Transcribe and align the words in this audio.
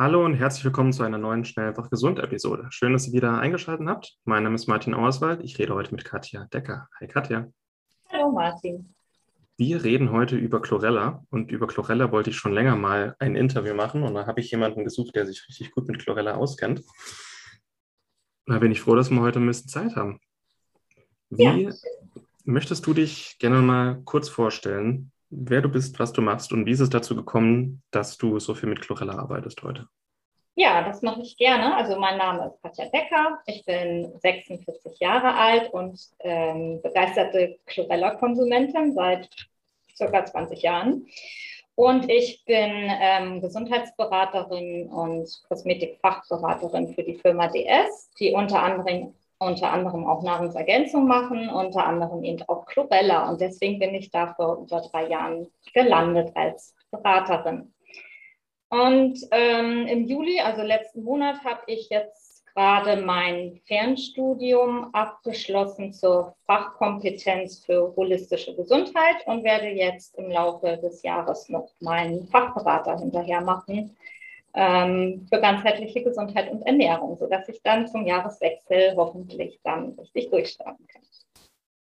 Hallo 0.00 0.24
und 0.24 0.34
herzlich 0.34 0.64
willkommen 0.64 0.92
zu 0.92 1.02
einer 1.02 1.18
neuen 1.18 1.44
Schnell 1.44 1.66
einfach 1.66 1.90
gesund 1.90 2.20
Episode. 2.20 2.68
Schön, 2.70 2.92
dass 2.92 3.08
ihr 3.08 3.12
wieder 3.12 3.40
eingeschaltet 3.40 3.84
habt. 3.88 4.16
Mein 4.24 4.44
Name 4.44 4.54
ist 4.54 4.68
Martin 4.68 4.94
Auerswald. 4.94 5.42
Ich 5.42 5.58
rede 5.58 5.74
heute 5.74 5.92
mit 5.92 6.04
Katja 6.04 6.44
Decker. 6.44 6.88
Hi 7.00 7.08
Katja. 7.08 7.48
Hallo 8.08 8.30
Martin. 8.30 8.94
Wir 9.56 9.82
reden 9.82 10.12
heute 10.12 10.36
über 10.36 10.62
Chlorella 10.62 11.24
und 11.30 11.50
über 11.50 11.66
Chlorella 11.66 12.12
wollte 12.12 12.30
ich 12.30 12.36
schon 12.36 12.52
länger 12.52 12.76
mal 12.76 13.16
ein 13.18 13.34
Interview 13.34 13.74
machen 13.74 14.04
und 14.04 14.14
da 14.14 14.28
habe 14.28 14.38
ich 14.38 14.52
jemanden 14.52 14.84
gesucht, 14.84 15.16
der 15.16 15.26
sich 15.26 15.44
richtig 15.48 15.72
gut 15.72 15.88
mit 15.88 15.98
Chlorella 15.98 16.36
auskennt. 16.36 16.84
Da 18.46 18.60
bin 18.60 18.70
ich 18.70 18.80
froh, 18.80 18.94
dass 18.94 19.10
wir 19.10 19.20
heute 19.20 19.40
ein 19.40 19.46
bisschen 19.48 19.68
Zeit 19.68 19.96
haben. 19.96 20.20
Wie 21.28 21.42
ja. 21.42 21.72
möchtest 22.44 22.86
du 22.86 22.94
dich 22.94 23.36
gerne 23.40 23.62
mal 23.62 24.00
kurz 24.04 24.28
vorstellen, 24.28 25.10
wer 25.30 25.60
du 25.60 25.68
bist, 25.68 25.98
was 25.98 26.12
du 26.12 26.22
machst 26.22 26.52
und 26.52 26.66
wie 26.66 26.72
ist 26.72 26.80
es 26.80 26.90
dazu 26.90 27.14
gekommen, 27.14 27.82
dass 27.90 28.16
du 28.16 28.38
so 28.38 28.54
viel 28.54 28.68
mit 28.68 28.80
Chlorella 28.80 29.18
arbeitest 29.18 29.62
heute? 29.62 29.88
Ja, 30.54 30.82
das 30.82 31.02
mache 31.02 31.22
ich 31.22 31.36
gerne. 31.36 31.76
Also 31.76 32.00
mein 32.00 32.18
Name 32.18 32.48
ist 32.48 32.60
Katja 32.60 32.86
Becker, 32.88 33.38
ich 33.46 33.64
bin 33.64 34.12
46 34.18 34.98
Jahre 34.98 35.34
alt 35.34 35.72
und 35.72 36.00
ähm, 36.20 36.80
begeisterte 36.82 37.58
Chlorella-Konsumentin 37.66 38.92
seit 38.92 39.28
circa 39.94 40.24
20 40.24 40.60
Jahren. 40.62 41.06
Und 41.76 42.10
ich 42.10 42.44
bin 42.44 42.90
ähm, 43.00 43.40
Gesundheitsberaterin 43.40 44.88
und 44.88 45.28
Kosmetikfachberaterin 45.48 46.92
für 46.92 47.04
die 47.04 47.14
Firma 47.14 47.46
DS, 47.46 48.10
die 48.18 48.32
unter 48.32 48.60
anderem 48.60 49.14
unter 49.38 49.72
anderem 49.72 50.06
auch 50.06 50.22
Nahrungsergänzung 50.22 51.06
machen, 51.06 51.48
unter 51.48 51.86
anderem 51.86 52.24
eben 52.24 52.42
auch 52.48 52.66
Chlorella. 52.66 53.30
Und 53.30 53.40
deswegen 53.40 53.78
bin 53.78 53.94
ich 53.94 54.10
da 54.10 54.34
vor 54.34 54.58
über 54.58 54.80
drei 54.80 55.08
Jahren 55.08 55.48
gelandet 55.72 56.32
als 56.34 56.74
Beraterin. 56.90 57.72
Und 58.70 59.18
ähm, 59.30 59.86
im 59.86 60.04
Juli, 60.04 60.40
also 60.40 60.62
letzten 60.62 61.02
Monat, 61.02 61.42
habe 61.44 61.60
ich 61.66 61.88
jetzt 61.88 62.44
gerade 62.54 63.00
mein 63.00 63.60
Fernstudium 63.66 64.92
abgeschlossen 64.92 65.92
zur 65.92 66.34
Fachkompetenz 66.44 67.64
für 67.64 67.94
holistische 67.94 68.56
Gesundheit 68.56 69.26
und 69.26 69.44
werde 69.44 69.68
jetzt 69.68 70.18
im 70.18 70.30
Laufe 70.30 70.76
des 70.78 71.02
Jahres 71.02 71.48
noch 71.48 71.70
meinen 71.80 72.26
Fachberater 72.26 72.98
hinterher 72.98 73.40
machen 73.40 73.96
für 74.58 75.40
ganzheitliche 75.40 76.02
Gesundheit 76.02 76.50
und 76.50 76.62
Ernährung, 76.62 77.16
sodass 77.16 77.48
ich 77.48 77.62
dann 77.62 77.86
zum 77.86 78.06
Jahreswechsel 78.06 78.94
hoffentlich 78.96 79.60
dann 79.62 79.90
richtig 79.90 80.30
durchstarten 80.30 80.84
kann. 80.88 81.02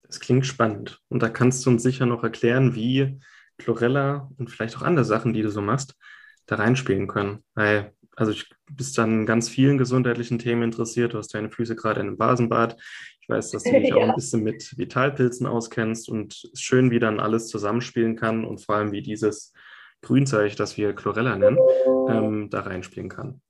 Das 0.06 0.20
klingt 0.20 0.46
spannend. 0.46 1.00
Und 1.08 1.22
da 1.22 1.28
kannst 1.28 1.66
du 1.66 1.70
uns 1.70 1.82
sicher 1.82 2.06
noch 2.06 2.22
erklären, 2.22 2.74
wie 2.74 3.18
Chlorella 3.58 4.30
und 4.38 4.50
vielleicht 4.50 4.76
auch 4.76 4.82
andere 4.82 5.04
Sachen, 5.04 5.34
die 5.34 5.42
du 5.42 5.50
so 5.50 5.60
machst, 5.60 5.96
da 6.46 6.56
reinspielen 6.56 7.08
können. 7.08 7.44
Weil, 7.54 7.92
also 8.16 8.32
ich 8.32 8.50
bist 8.70 8.98
an 8.98 9.26
ganz 9.26 9.50
vielen 9.50 9.76
gesundheitlichen 9.76 10.38
Themen 10.38 10.62
interessiert. 10.62 11.12
Du 11.12 11.18
hast 11.18 11.34
deine 11.34 11.50
Füße 11.50 11.76
gerade 11.76 12.00
in 12.00 12.08
einem 12.08 12.16
Basenbad. 12.16 12.80
Ich 13.20 13.28
weiß, 13.28 13.50
dass 13.50 13.64
du 13.64 13.70
dich 13.80 13.90
ja. 13.90 13.96
auch 13.96 14.08
ein 14.08 14.14
bisschen 14.14 14.42
mit 14.42 14.78
Vitalpilzen 14.78 15.46
auskennst 15.46 16.08
und 16.08 16.32
es 16.32 16.44
ist 16.52 16.62
schön, 16.62 16.90
wie 16.90 17.00
dann 17.00 17.20
alles 17.20 17.48
zusammenspielen 17.48 18.16
kann 18.16 18.46
und 18.46 18.64
vor 18.64 18.76
allem, 18.76 18.92
wie 18.92 19.02
dieses 19.02 19.52
Grünzeug, 20.02 20.56
das 20.56 20.76
wir 20.76 20.94
Chlorella 20.94 21.36
nennen, 21.36 21.58
ähm, 22.08 22.50
da 22.50 22.60
reinspielen 22.60 23.08
kann. 23.08 23.40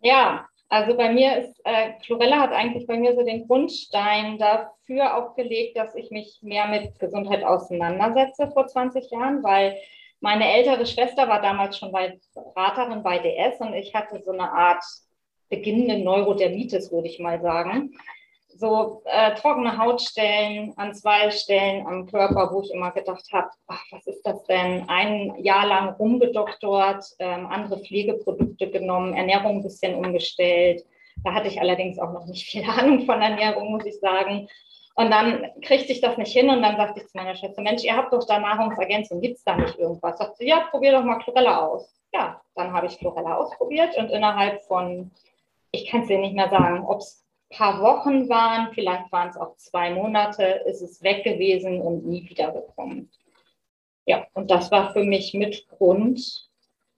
Ja, 0.00 0.46
also 0.68 0.96
bei 0.96 1.12
mir 1.12 1.38
ist, 1.38 1.60
äh, 1.64 1.92
Chlorella 2.04 2.38
hat 2.38 2.52
eigentlich 2.52 2.86
bei 2.86 2.96
mir 2.98 3.14
so 3.14 3.24
den 3.24 3.46
Grundstein 3.46 4.38
dafür 4.38 5.16
aufgelegt, 5.16 5.76
dass 5.76 5.94
ich 5.94 6.10
mich 6.10 6.38
mehr 6.42 6.68
mit 6.68 6.98
Gesundheit 6.98 7.42
auseinandersetze 7.42 8.50
vor 8.52 8.66
20 8.66 9.10
Jahren, 9.10 9.42
weil 9.42 9.76
meine 10.20 10.52
ältere 10.52 10.84
Schwester 10.84 11.28
war 11.28 11.40
damals 11.40 11.78
schon 11.78 11.92
bei 11.92 12.18
Beraterin 12.34 13.02
bei 13.02 13.18
DS 13.18 13.60
und 13.60 13.72
ich 13.72 13.94
hatte 13.94 14.20
so 14.24 14.32
eine 14.32 14.52
Art 14.52 14.84
beginnende 15.48 15.98
Neurodermitis, 15.98 16.92
würde 16.92 17.08
ich 17.08 17.18
mal 17.18 17.40
sagen 17.40 17.94
so 18.58 19.02
äh, 19.04 19.34
trockene 19.36 19.78
Hautstellen 19.78 20.72
an 20.76 20.92
zwei 20.92 21.30
Stellen 21.30 21.86
am 21.86 22.06
Körper, 22.06 22.50
wo 22.52 22.62
ich 22.62 22.72
immer 22.72 22.90
gedacht 22.90 23.24
habe, 23.32 23.48
was 23.66 24.06
ist 24.06 24.22
das 24.26 24.42
denn? 24.44 24.88
Ein 24.88 25.36
Jahr 25.42 25.66
lang 25.66 25.90
rumgedoktort, 25.94 27.04
ähm, 27.20 27.46
andere 27.46 27.78
Pflegeprodukte 27.78 28.68
genommen, 28.70 29.14
Ernährung 29.14 29.58
ein 29.58 29.62
bisschen 29.62 29.94
umgestellt. 29.94 30.84
Da 31.24 31.34
hatte 31.34 31.48
ich 31.48 31.60
allerdings 31.60 31.98
auch 32.00 32.12
noch 32.12 32.26
nicht 32.26 32.48
viel 32.50 32.64
Ahnung 32.68 33.06
von 33.06 33.22
Ernährung, 33.22 33.70
muss 33.70 33.86
ich 33.86 34.00
sagen. 34.00 34.48
Und 34.96 35.12
dann 35.12 35.46
kriegte 35.62 35.92
ich 35.92 36.00
das 36.00 36.18
nicht 36.18 36.32
hin 36.32 36.50
und 36.50 36.60
dann 36.60 36.76
sagte 36.76 37.00
ich 37.00 37.06
zu 37.06 37.16
meiner 37.16 37.36
Schwester, 37.36 37.62
Mensch, 37.62 37.84
ihr 37.84 37.96
habt 37.96 38.12
doch 38.12 38.26
da 38.26 38.40
Nahrungsergänzung, 38.40 39.20
gibt 39.20 39.36
es 39.36 39.44
da 39.44 39.54
nicht 39.54 39.78
irgendwas? 39.78 40.18
Sagt 40.18 40.36
sie, 40.36 40.48
ja, 40.48 40.66
probier 40.70 40.90
doch 40.90 41.04
mal 41.04 41.20
Chlorella 41.20 41.68
aus. 41.68 41.94
Ja, 42.12 42.40
dann 42.56 42.72
habe 42.72 42.86
ich 42.86 42.98
Chlorella 42.98 43.36
ausprobiert 43.36 43.96
und 43.96 44.10
innerhalb 44.10 44.60
von, 44.64 45.12
ich 45.70 45.88
kann 45.88 46.00
es 46.00 46.08
dir 46.08 46.18
nicht 46.18 46.34
mehr 46.34 46.48
sagen, 46.48 46.84
ob 46.84 46.98
es 46.98 47.27
paar 47.50 47.80
Wochen 47.80 48.28
waren, 48.28 48.72
vielleicht 48.74 49.10
waren 49.10 49.30
es 49.30 49.36
auch 49.36 49.56
zwei 49.56 49.94
Monate, 49.94 50.62
ist 50.66 50.82
es 50.82 51.02
weg 51.02 51.24
gewesen 51.24 51.80
und 51.80 52.06
nie 52.06 52.28
wiedergekommen. 52.28 53.10
Ja, 54.06 54.26
und 54.32 54.50
das 54.50 54.70
war 54.70 54.92
für 54.92 55.04
mich 55.04 55.34
mit 55.34 55.66
Grund, 55.68 56.50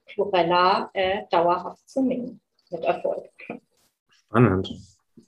Chlorella 0.07 0.91
äh, 0.95 1.23
dauerhaft 1.31 1.89
zu 1.89 2.03
nehmen, 2.03 2.41
mit 2.71 2.85
Erfolg. 2.85 3.31
Spannend. 4.09 4.71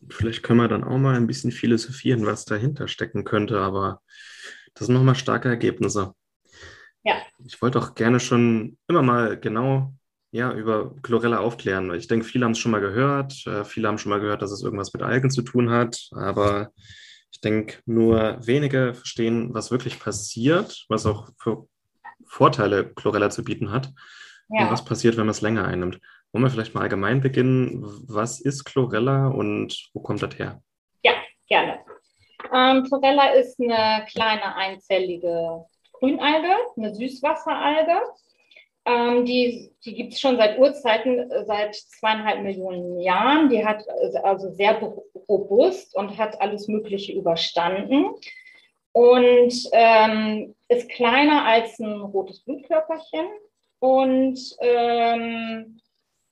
Vielleicht 0.08 0.42
können 0.42 0.60
wir 0.60 0.68
dann 0.68 0.84
auch 0.84 0.98
mal 0.98 1.16
ein 1.16 1.26
bisschen 1.26 1.52
philosophieren, 1.52 2.26
was 2.26 2.44
dahinter 2.44 2.88
stecken 2.88 3.24
könnte, 3.24 3.60
aber 3.60 4.02
das 4.74 4.86
sind 4.86 4.94
nochmal 4.94 5.14
starke 5.14 5.48
Ergebnisse. 5.48 6.14
Ja. 7.04 7.16
Ich 7.44 7.60
wollte 7.62 7.78
auch 7.78 7.94
gerne 7.94 8.20
schon 8.20 8.78
immer 8.88 9.02
mal 9.02 9.38
genau 9.38 9.92
ja, 10.32 10.50
über 10.52 10.94
Chlorella 11.02 11.38
aufklären. 11.38 11.94
Ich 11.94 12.08
denke, 12.08 12.24
viele 12.24 12.46
haben 12.46 12.52
es 12.52 12.58
schon 12.58 12.72
mal 12.72 12.80
gehört. 12.80 13.46
Äh, 13.46 13.64
viele 13.64 13.86
haben 13.86 13.98
schon 13.98 14.10
mal 14.10 14.20
gehört, 14.20 14.40
dass 14.40 14.50
es 14.50 14.62
irgendwas 14.62 14.92
mit 14.94 15.02
Algen 15.02 15.30
zu 15.30 15.42
tun 15.42 15.70
hat. 15.70 16.08
Aber 16.12 16.70
ich 17.30 17.40
denke, 17.40 17.78
nur 17.84 18.38
wenige 18.40 18.94
verstehen, 18.94 19.52
was 19.52 19.70
wirklich 19.70 20.00
passiert, 20.00 20.86
was 20.88 21.04
auch 21.04 21.28
für 21.38 21.68
Vorteile 22.26 22.92
Chlorella 22.94 23.28
zu 23.28 23.44
bieten 23.44 23.70
hat 23.70 23.92
ja. 24.48 24.64
und 24.64 24.70
was 24.70 24.86
passiert, 24.86 25.18
wenn 25.18 25.26
man 25.26 25.32
es 25.32 25.42
länger 25.42 25.66
einnimmt. 25.66 26.00
Wollen 26.32 26.44
wir 26.44 26.50
vielleicht 26.50 26.74
mal 26.74 26.80
allgemein 26.80 27.20
beginnen? 27.20 27.84
Was 28.08 28.40
ist 28.40 28.64
Chlorella 28.64 29.28
und 29.28 29.90
wo 29.92 30.00
kommt 30.00 30.22
das 30.22 30.38
her? 30.38 30.62
Ja, 31.04 31.12
gerne. 31.46 31.80
Ähm, 32.54 32.84
Chlorella 32.84 33.34
ist 33.34 33.60
eine 33.60 34.06
kleine 34.06 34.54
einzellige 34.56 35.66
Grünalge, 35.92 36.54
eine 36.78 36.94
Süßwasseralge. 36.94 38.00
Ähm, 38.84 39.24
die 39.24 39.72
die 39.84 39.94
gibt 39.94 40.12
es 40.12 40.20
schon 40.20 40.36
seit 40.36 40.58
Urzeiten, 40.58 41.30
äh, 41.30 41.44
seit 41.44 41.74
zweieinhalb 41.74 42.42
Millionen 42.42 43.00
Jahren. 43.00 43.48
Die 43.48 43.64
hat 43.64 43.84
äh, 43.86 44.18
also 44.18 44.50
sehr 44.50 44.80
robust 45.28 45.96
und 45.96 46.18
hat 46.18 46.40
alles 46.40 46.68
Mögliche 46.68 47.12
überstanden 47.12 48.06
und 48.92 49.54
ähm, 49.72 50.54
ist 50.68 50.88
kleiner 50.90 51.44
als 51.44 51.78
ein 51.78 52.00
rotes 52.00 52.40
Blutkörperchen 52.40 53.26
und 53.80 54.38
ähm, 54.60 55.80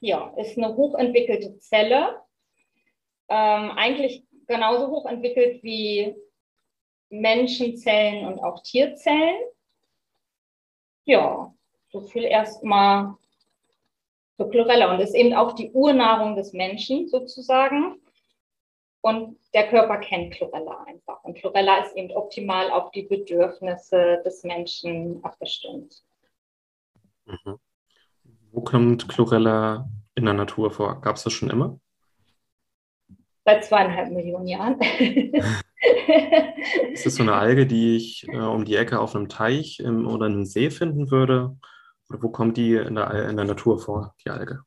ja, 0.01 0.33
ist 0.37 0.57
eine 0.57 0.77
hochentwickelte 0.77 1.59
Zelle, 1.59 2.21
ähm, 3.29 3.71
eigentlich 3.73 4.25
genauso 4.47 4.89
hochentwickelt 4.89 5.63
wie 5.63 6.15
Menschenzellen 7.11 8.27
und 8.27 8.39
auch 8.39 8.63
Tierzellen. 8.63 9.41
Ja, 11.05 11.53
so 11.91 12.01
viel 12.01 12.25
erstmal 12.25 13.15
für 14.37 14.49
Chlorella 14.49 14.93
und 14.93 15.01
ist 15.01 15.15
eben 15.15 15.35
auch 15.35 15.53
die 15.53 15.71
Urnahrung 15.73 16.37
des 16.37 16.53
Menschen 16.53 17.09
sozusagen. 17.09 17.97
Und 19.03 19.39
der 19.55 19.69
Körper 19.69 19.99
kennt 19.99 20.35
Chlorella 20.35 20.85
einfach. 20.85 21.25
Und 21.25 21.37
Chlorella 21.37 21.79
ist 21.79 21.97
eben 21.97 22.15
optimal 22.15 22.71
auf 22.71 22.91
die 22.91 23.03
Bedürfnisse 23.03 24.21
des 24.25 24.45
Menschen 24.45 25.25
abgestimmt. 25.25 26.03
Mhm. 27.27 27.59
Wo 28.53 28.61
kommt 28.61 29.09
Chlorella 29.09 29.89
in 30.15 30.27
der 30.27 30.35
Natur 30.35 30.71
vor? 30.71 31.01
Gab 31.01 31.17
es 31.17 31.25
das 31.25 31.33
schon 31.33 31.51
immer? 31.51 31.81
Seit 33.45 33.65
zweieinhalb 33.65 34.13
Millionen 34.13 34.49
Jahren. 34.49 34.79
ist 36.93 37.07
das 37.07 37.15
so 37.15 37.23
eine 37.23 37.35
Alge, 37.35 37.67
die 37.67 37.97
ich 37.97 38.29
äh, 38.29 38.37
um 38.37 38.65
die 38.65 38.77
Ecke 38.77 39.01
auf 39.01 39.15
einem 39.15 39.29
Teich 39.29 39.81
im, 39.81 40.07
oder 40.07 40.27
einem 40.27 40.45
See 40.45 40.71
finden 40.71 41.11
würde? 41.11 41.57
Oder 42.11 42.23
wo 42.23 42.29
kommt 42.29 42.57
die 42.57 42.75
in 42.75 42.97
der, 42.97 43.29
in 43.29 43.37
der 43.37 43.47
Natur 43.47 43.79
vor, 43.79 44.15
die 44.25 44.31
Alge? 44.31 44.61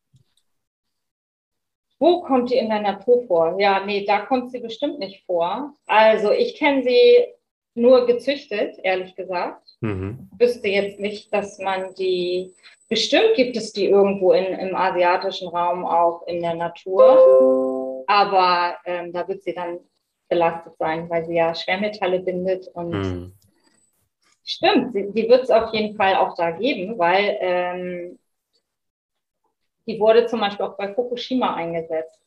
Wo 2.00 2.22
kommt 2.22 2.50
die 2.50 2.58
in 2.58 2.70
der 2.70 2.82
Natur 2.82 3.24
vor? 3.28 3.60
Ja, 3.60 3.86
nee, 3.86 4.06
da 4.06 4.26
kommt 4.26 4.52
sie 4.52 4.60
bestimmt 4.60 5.00
nicht 5.00 5.26
vor. 5.26 5.74
Also 5.86 6.32
ich 6.32 6.56
kenne 6.56 6.84
sie 6.84 7.28
nur 7.76 8.06
gezüchtet, 8.06 8.78
ehrlich 8.84 9.16
gesagt. 9.16 9.78
Mhm. 9.82 10.30
Wüsste 10.38 10.68
jetzt 10.68 11.00
nicht, 11.00 11.34
dass 11.34 11.60
man 11.60 11.94
die, 11.96 12.54
bestimmt 12.90 13.36
gibt 13.36 13.58
es 13.58 13.74
die 13.74 13.86
irgendwo 13.86 14.32
in, 14.34 14.46
im 14.46 14.76
asiatischen 14.76 15.48
Raum 15.50 15.86
auch 15.86 16.26
in 16.28 16.42
der 16.42 16.56
Natur. 16.56 18.04
Aber 18.08 18.78
ähm, 18.86 19.12
da 19.12 19.28
wird 19.28 19.44
sie 19.44 19.54
dann 19.54 19.80
belastet 20.30 20.74
sein, 20.78 21.10
weil 21.10 21.26
sie 21.26 21.36
ja 21.36 21.54
Schwermetalle 21.54 22.20
bindet 22.20 22.68
und 22.74 22.92
mhm. 22.92 23.34
Stimmt, 24.54 24.96
die, 24.96 25.12
die 25.12 25.30
wird 25.30 25.44
es 25.44 25.50
auf 25.50 25.74
jeden 25.74 25.96
Fall 25.96 26.16
auch 26.16 26.36
da 26.36 26.52
geben, 26.52 26.98
weil 26.98 27.38
ähm, 27.40 28.20
die 29.86 30.00
wurde 30.00 30.26
zum 30.28 30.40
Beispiel 30.40 30.66
auch 30.66 30.78
bei 30.78 30.94
Fukushima 30.94 31.56
eingesetzt. 31.56 32.22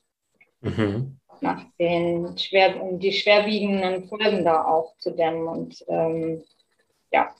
Mhm. 0.61 1.19
Nach 1.41 1.63
den 1.79 2.37
schwer, 2.39 2.83
um 2.83 2.99
die 2.99 3.13
schwerwiegenden 3.13 4.09
Folgen 4.09 4.45
da 4.45 4.65
auch 4.65 4.97
zu 4.99 5.11
dämmen 5.11 5.47
und 5.47 5.85
ähm, 5.89 6.43
ja, 7.13 7.35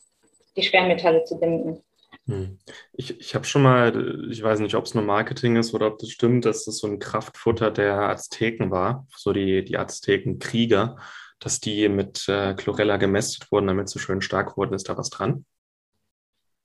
die 0.55 0.63
Schwermetalle 0.63 1.25
zu 1.25 1.39
binden. 1.39 1.83
Hm. 2.27 2.59
Ich, 2.93 3.19
ich 3.21 3.35
habe 3.35 3.45
schon 3.45 3.63
mal, 3.63 4.29
ich 4.31 4.43
weiß 4.43 4.61
nicht, 4.61 4.75
ob 4.75 4.85
es 4.85 4.95
nur 4.95 5.05
Marketing 5.05 5.57
ist 5.57 5.75
oder 5.75 5.87
ob 5.87 5.99
das 5.99 6.11
stimmt, 6.11 6.45
dass 6.45 6.65
das 6.65 6.79
so 6.79 6.87
ein 6.87 6.99
Kraftfutter 6.99 7.71
der 7.71 8.01
Azteken 8.01 8.71
war, 8.71 9.07
so 9.17 9.33
die, 9.33 9.65
die 9.65 9.79
Azteken-Krieger, 9.79 10.97
dass 11.39 11.61
die 11.61 11.89
mit 11.89 12.29
äh, 12.29 12.55
Chlorella 12.55 12.97
gemästet 12.97 13.51
wurden, 13.53 13.67
damit 13.67 13.89
sie 13.89 13.99
schön 13.99 14.21
stark 14.21 14.57
wurden. 14.57 14.75
Ist 14.75 14.89
da 14.89 14.97
was 14.97 15.11
dran? 15.11 15.45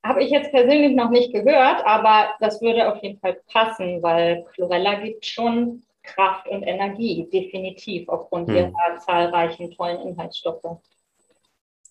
Habe 0.04 0.24
ich 0.24 0.30
jetzt 0.30 0.50
persönlich 0.50 0.96
noch 0.96 1.10
nicht 1.10 1.32
gehört, 1.32 1.84
aber 1.86 2.34
das 2.40 2.60
würde 2.60 2.92
auf 2.92 3.02
jeden 3.02 3.20
Fall 3.20 3.40
passen, 3.46 4.02
weil 4.02 4.44
Chlorella 4.54 5.00
gibt 5.00 5.24
schon 5.24 5.82
Kraft 6.02 6.48
und 6.48 6.64
Energie, 6.64 7.28
definitiv, 7.32 8.08
aufgrund 8.08 8.48
hm. 8.48 8.56
ihrer 8.56 8.98
zahlreichen 8.98 9.70
tollen 9.70 10.00
Inhaltsstoffe. 10.08 10.80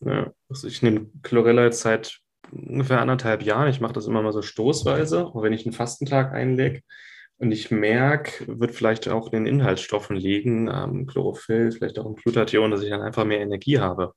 Ja, 0.02 0.32
also 0.50 0.68
ich 0.68 0.82
nehme 0.82 1.08
Chlorella 1.22 1.64
jetzt 1.64 1.82
seit 1.82 2.20
ungefähr 2.52 3.00
anderthalb 3.00 3.44
Jahren. 3.44 3.70
Ich 3.70 3.80
mache 3.80 3.94
das 3.94 4.08
immer 4.08 4.22
mal 4.22 4.34
so 4.34 4.42
stoßweise, 4.42 5.28
auch 5.28 5.42
wenn 5.42 5.54
ich 5.54 5.66
einen 5.66 5.74
Fastentag 5.74 6.34
einlege. 6.34 6.82
Und 7.42 7.52
ich 7.52 7.72
merke, 7.72 8.46
wird 8.60 8.76
vielleicht 8.76 9.10
auch 9.10 9.34
in 9.34 9.44
den 9.44 9.46
Inhaltsstoffen 9.48 10.16
liegen, 10.16 10.70
ähm, 10.72 11.08
Chlorophyll, 11.08 11.72
vielleicht 11.72 11.98
auch 11.98 12.06
im 12.06 12.14
Glutathion, 12.14 12.70
dass 12.70 12.84
ich 12.84 12.92
dann 12.92 13.02
einfach 13.02 13.26
mehr 13.26 13.40
Energie 13.40 13.80
habe. 13.80 14.14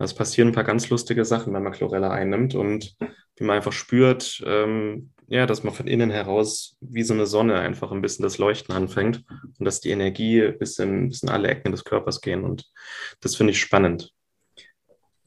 Es 0.00 0.14
passieren 0.14 0.48
ein 0.48 0.54
paar 0.54 0.64
ganz 0.64 0.90
lustige 0.90 1.24
Sachen, 1.24 1.54
wenn 1.54 1.62
man 1.62 1.72
Chlorella 1.72 2.10
einnimmt 2.10 2.56
und 2.56 2.96
wie 3.36 3.44
man 3.44 3.54
einfach 3.54 3.72
spürt, 3.72 4.42
ähm, 4.44 5.12
ja, 5.28 5.46
dass 5.46 5.62
man 5.62 5.72
von 5.72 5.86
innen 5.86 6.10
heraus 6.10 6.76
wie 6.80 7.04
so 7.04 7.14
eine 7.14 7.26
Sonne 7.26 7.54
einfach 7.60 7.92
ein 7.92 8.02
bisschen 8.02 8.24
das 8.24 8.38
Leuchten 8.38 8.74
anfängt 8.74 9.22
und 9.58 9.64
dass 9.64 9.80
die 9.80 9.90
Energie 9.90 10.50
bis 10.50 10.80
in, 10.80 11.10
bis 11.10 11.22
in 11.22 11.28
alle 11.28 11.46
Ecken 11.46 11.70
des 11.70 11.84
Körpers 11.84 12.20
gehen. 12.20 12.42
Und 12.42 12.68
das 13.20 13.36
finde 13.36 13.52
ich 13.52 13.60
spannend. 13.60 14.12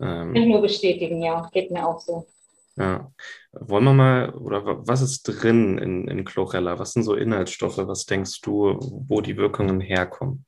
Ähm, 0.01 0.35
ich 0.35 0.45
nur 0.45 0.61
bestätigen, 0.61 1.21
ja, 1.21 1.49
geht 1.53 1.71
mir 1.71 1.87
auch 1.87 2.01
so. 2.01 2.27
Ja. 2.75 3.11
Wollen 3.51 3.83
wir 3.83 3.93
mal, 3.93 4.29
oder 4.31 4.87
was 4.87 5.01
ist 5.01 5.23
drin 5.23 5.77
in, 5.77 6.07
in 6.07 6.25
Chlorella? 6.25 6.79
Was 6.79 6.93
sind 6.93 7.03
so 7.03 7.15
Inhaltsstoffe? 7.15 7.77
Was 7.77 8.05
denkst 8.05 8.41
du, 8.41 8.79
wo 9.07 9.21
die 9.21 9.37
Wirkungen 9.37 9.79
herkommen? 9.79 10.45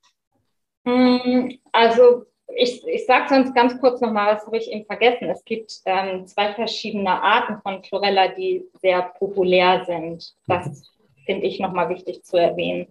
Hm, 0.85 1.59
also 1.71 2.25
ich, 2.47 2.85
ich 2.87 3.05
sage 3.05 3.29
sonst 3.29 3.53
ganz 3.53 3.79
kurz 3.79 4.01
nochmal, 4.01 4.35
was 4.35 4.45
habe 4.45 4.57
ich 4.57 4.71
eben 4.71 4.85
vergessen. 4.85 5.29
Es 5.29 5.43
gibt 5.43 5.81
ähm, 5.85 6.25
zwei 6.25 6.53
verschiedene 6.53 7.21
Arten 7.21 7.61
von 7.61 7.81
Chlorella, 7.81 8.29
die 8.29 8.65
sehr 8.81 9.01
populär 9.19 9.83
sind. 9.85 10.33
Das 10.47 10.67
mhm. 10.67 11.25
finde 11.25 11.47
ich 11.47 11.59
nochmal 11.59 11.89
wichtig 11.89 12.23
zu 12.23 12.37
erwähnen. 12.37 12.87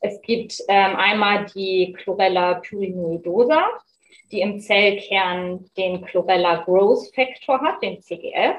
Es 0.00 0.20
gibt 0.22 0.60
ähm, 0.68 0.96
einmal 0.96 1.46
die 1.46 1.94
Chlorella 1.98 2.54
pyrinoidosa, 2.54 3.68
die 4.30 4.40
im 4.40 4.60
Zellkern 4.60 5.70
den 5.76 6.04
Chlorella 6.04 6.64
Growth 6.64 7.14
Factor 7.14 7.60
hat, 7.60 7.82
den 7.82 8.00
CGF. 8.00 8.56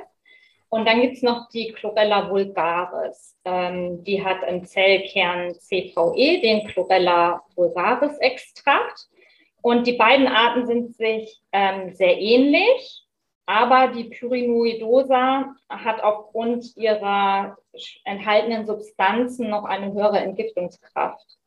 Und 0.69 0.85
dann 0.85 1.01
gibt 1.01 1.15
es 1.15 1.23
noch 1.23 1.47
die 1.49 1.71
Chlorella 1.71 2.29
vulgaris. 2.29 3.37
Ähm, 3.45 4.03
die 4.03 4.23
hat 4.23 4.43
im 4.47 4.65
Zellkern 4.65 5.53
CVE, 5.55 6.41
den 6.41 6.67
Chlorella 6.67 7.41
vulgaris 7.55 8.17
Extrakt. 8.17 9.07
Und 9.61 9.87
die 9.87 9.93
beiden 9.93 10.27
Arten 10.27 10.65
sind 10.65 10.95
sich 10.95 11.41
ähm, 11.51 11.93
sehr 11.93 12.19
ähnlich, 12.19 13.05
aber 13.45 13.87
die 13.87 14.05
Pyrinoidosa 14.05 15.55
hat 15.69 16.03
aufgrund 16.03 16.75
ihrer 16.75 17.57
enthaltenen 18.03 18.65
Substanzen 18.65 19.49
noch 19.49 19.63
eine 19.63 19.93
höhere 19.93 20.19
Entgiftungskraft. 20.19 21.37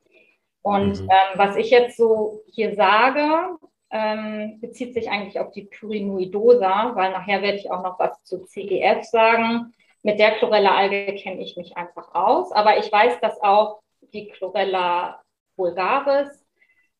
Und 0.63 1.01
mhm. 1.01 1.09
ähm, 1.09 1.35
was 1.35 1.55
ich 1.55 1.69
jetzt 1.69 1.97
so 1.97 2.41
hier 2.51 2.75
sage, 2.75 3.57
ähm, 3.91 4.59
bezieht 4.61 4.93
sich 4.93 5.09
eigentlich 5.09 5.39
auf 5.39 5.51
die 5.51 5.63
Pyrinoidosa, 5.63 6.95
weil 6.95 7.11
nachher 7.11 7.41
werde 7.41 7.57
ich 7.57 7.69
auch 7.69 7.83
noch 7.83 7.99
was 7.99 8.23
zu 8.23 8.45
CGF 8.45 9.03
sagen. 9.03 9.73
Mit 10.03 10.19
der 10.19 10.31
Chlorella-Alge 10.31 11.15
kenne 11.15 11.41
ich 11.41 11.57
mich 11.57 11.77
einfach 11.77 12.15
aus, 12.15 12.51
aber 12.51 12.77
ich 12.79 12.91
weiß, 12.91 13.19
dass 13.21 13.41
auch 13.41 13.81
die 14.13 14.29
Chlorella 14.29 15.21
vulgaris 15.55 16.43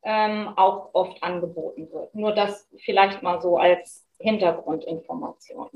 ähm, 0.03 0.49
auch 0.55 0.89
oft 0.93 1.21
angeboten 1.23 1.89
wird. 1.91 2.13
Nur 2.13 2.33
das 2.33 2.67
vielleicht 2.77 3.23
mal 3.23 3.41
so 3.41 3.57
als 3.57 4.05
Hintergrundinformation. 4.19 5.69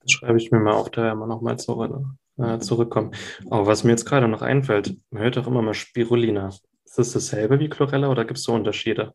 Das 0.00 0.12
schreibe 0.12 0.38
ich 0.38 0.50
mir 0.50 0.60
mal 0.60 0.74
auf, 0.74 0.90
da 0.90 1.02
werden 1.02 1.18
wir 1.18 1.26
nochmal 1.26 1.54
äh, 1.54 2.58
zurückkommen. 2.58 3.12
Aber 3.50 3.66
was 3.66 3.84
mir 3.84 3.90
jetzt 3.90 4.06
gerade 4.06 4.28
noch 4.28 4.42
einfällt, 4.42 4.96
man 5.10 5.22
hört 5.22 5.36
doch 5.36 5.46
immer 5.46 5.62
mal 5.62 5.74
Spirulina. 5.74 6.50
Ist 6.88 6.98
das 6.98 7.12
dasselbe 7.12 7.60
wie 7.60 7.68
Chlorella 7.68 8.10
oder 8.10 8.24
gibt 8.24 8.38
es 8.38 8.44
so 8.44 8.54
Unterschiede? 8.54 9.12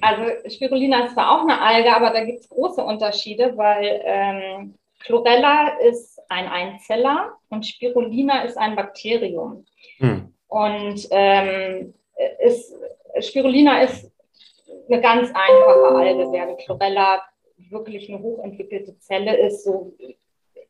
Also 0.00 0.48
Spirulina 0.48 1.04
ist 1.04 1.12
zwar 1.12 1.32
auch 1.32 1.42
eine 1.42 1.60
Alge, 1.60 1.94
aber 1.94 2.10
da 2.10 2.24
gibt 2.24 2.40
es 2.40 2.48
große 2.48 2.82
Unterschiede, 2.82 3.54
weil 3.56 4.00
ähm, 4.04 4.74
Chlorella 5.00 5.76
ist 5.80 6.18
ein 6.30 6.48
Einzeller 6.48 7.34
und 7.50 7.66
Spirulina 7.66 8.44
ist 8.44 8.56
ein 8.56 8.74
Bakterium. 8.74 9.66
Hm. 9.98 10.32
Und 10.48 11.06
ähm, 11.10 11.92
ist, 12.42 12.74
Spirulina 13.20 13.82
ist 13.82 14.10
eine 14.88 15.02
ganz 15.02 15.28
einfache 15.28 15.94
Alge, 15.94 16.32
während 16.32 16.58
Chlorella 16.60 17.22
wirklich 17.68 18.08
eine 18.08 18.22
hochentwickelte 18.22 18.98
Zelle 18.98 19.36
ist, 19.36 19.64
so 19.64 19.92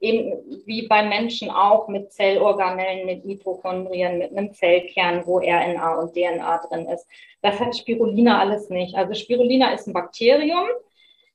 eben 0.04 0.62
wie 0.66 0.86
beim 0.86 1.08
Menschen 1.08 1.50
auch 1.50 1.88
mit 1.88 2.12
Zellorganellen, 2.12 3.06
mit 3.06 3.24
Mitochondrien, 3.24 4.18
mit 4.18 4.30
einem 4.30 4.52
Zellkern, 4.52 5.26
wo 5.26 5.38
RNA 5.38 5.94
und 6.00 6.12
DNA 6.12 6.66
drin 6.68 6.86
ist. 6.86 7.06
Das 7.42 7.58
hat 7.58 7.76
Spirulina 7.76 8.38
alles 8.38 8.68
nicht. 8.68 8.94
Also 8.94 9.14
Spirulina 9.14 9.72
ist 9.72 9.86
ein 9.86 9.92
Bakterium, 9.92 10.66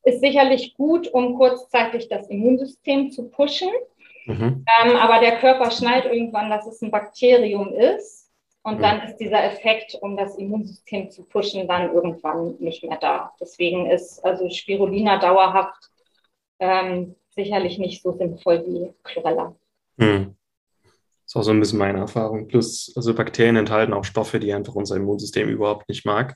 ist 0.03 0.21
sicherlich 0.21 0.75
gut, 0.75 1.07
um 1.07 1.35
kurzzeitig 1.35 2.07
das 2.07 2.27
Immunsystem 2.29 3.11
zu 3.11 3.29
pushen. 3.29 3.69
Mhm. 4.25 4.65
Ähm, 4.83 4.95
aber 4.95 5.19
der 5.19 5.37
Körper 5.37 5.71
schnallt 5.71 6.05
irgendwann, 6.05 6.49
dass 6.49 6.67
es 6.67 6.81
ein 6.81 6.91
Bakterium 6.91 7.73
ist. 7.73 8.29
Und 8.61 8.77
mhm. 8.77 8.81
dann 8.81 9.01
ist 9.01 9.17
dieser 9.17 9.43
Effekt, 9.43 9.97
um 10.01 10.15
das 10.15 10.35
Immunsystem 10.35 11.09
zu 11.09 11.23
pushen, 11.23 11.67
dann 11.67 11.93
irgendwann 11.93 12.55
nicht 12.59 12.83
mehr 12.83 12.97
da. 12.97 13.33
Deswegen 13.39 13.89
ist 13.89 14.23
also 14.23 14.49
Spirulina 14.49 15.17
dauerhaft 15.17 15.89
ähm, 16.59 17.15
sicherlich 17.43 17.77
nicht 17.77 18.01
so 18.01 18.11
sinnvoll 18.17 18.63
wie 18.67 18.93
Chlorella. 19.03 19.55
Hm. 19.99 20.35
Das 20.83 20.91
ist 21.25 21.35
auch 21.35 21.43
so 21.43 21.51
ein 21.51 21.59
bisschen 21.59 21.79
meine 21.79 21.99
Erfahrung. 21.99 22.47
Plus, 22.47 22.91
also 22.95 23.13
Bakterien 23.13 23.55
enthalten 23.55 23.93
auch 23.93 24.03
Stoffe, 24.03 24.39
die 24.39 24.53
einfach 24.53 24.75
unser 24.75 24.95
Immunsystem 24.95 25.47
überhaupt 25.47 25.87
nicht 25.87 26.05
mag. 26.05 26.35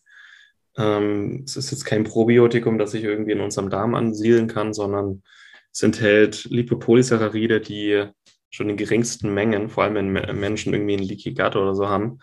Ähm, 0.77 1.43
es 1.45 1.57
ist 1.57 1.71
jetzt 1.71 1.85
kein 1.85 2.03
Probiotikum, 2.03 2.77
das 2.77 2.91
sich 2.91 3.03
irgendwie 3.03 3.31
in 3.31 3.41
unserem 3.41 3.69
Darm 3.69 3.95
ansiedeln 3.95 4.47
kann, 4.47 4.73
sondern 4.73 5.23
es 5.71 5.81
enthält 5.81 6.45
Lipopolysaccharide, 6.45 7.59
die 7.59 8.05
schon 8.49 8.69
in 8.69 8.77
geringsten 8.77 9.33
Mengen, 9.33 9.69
vor 9.69 9.83
allem 9.83 9.95
wenn 9.95 10.39
Menschen 10.39 10.73
irgendwie 10.73 10.93
ein 10.93 11.03
Leaky 11.03 11.33
Gut 11.33 11.55
oder 11.55 11.73
so 11.73 11.89
haben, 11.89 12.19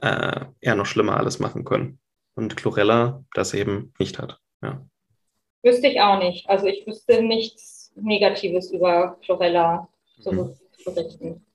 äh, 0.00 0.46
eher 0.60 0.74
noch 0.74 0.86
schlimmer 0.86 1.18
alles 1.18 1.38
machen 1.38 1.64
können. 1.64 1.98
Und 2.34 2.56
Chlorella 2.56 3.24
das 3.34 3.52
eben 3.52 3.92
nicht 3.98 4.18
hat. 4.18 4.38
Ja. 4.62 4.86
Wüsste 5.62 5.88
ich 5.88 6.00
auch 6.00 6.18
nicht. 6.18 6.48
Also 6.48 6.66
ich 6.66 6.86
wüsste 6.86 7.22
nichts 7.22 7.75
Negatives 7.96 8.70
über 8.70 9.18
Chlorella 9.22 9.88
zu 10.20 10.32
mhm. 10.32 10.56
berichten. 10.84 11.46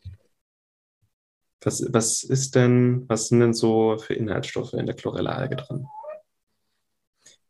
Was, 1.63 1.85
was 1.93 2.23
ist 2.23 2.55
denn, 2.55 3.05
was 3.07 3.27
sind 3.27 3.39
denn 3.39 3.53
so 3.53 3.97
für 3.97 4.15
Inhaltsstoffe 4.15 4.73
in 4.73 4.87
der 4.87 4.95
Chlorella-Alge 4.95 5.57
drin? 5.57 5.87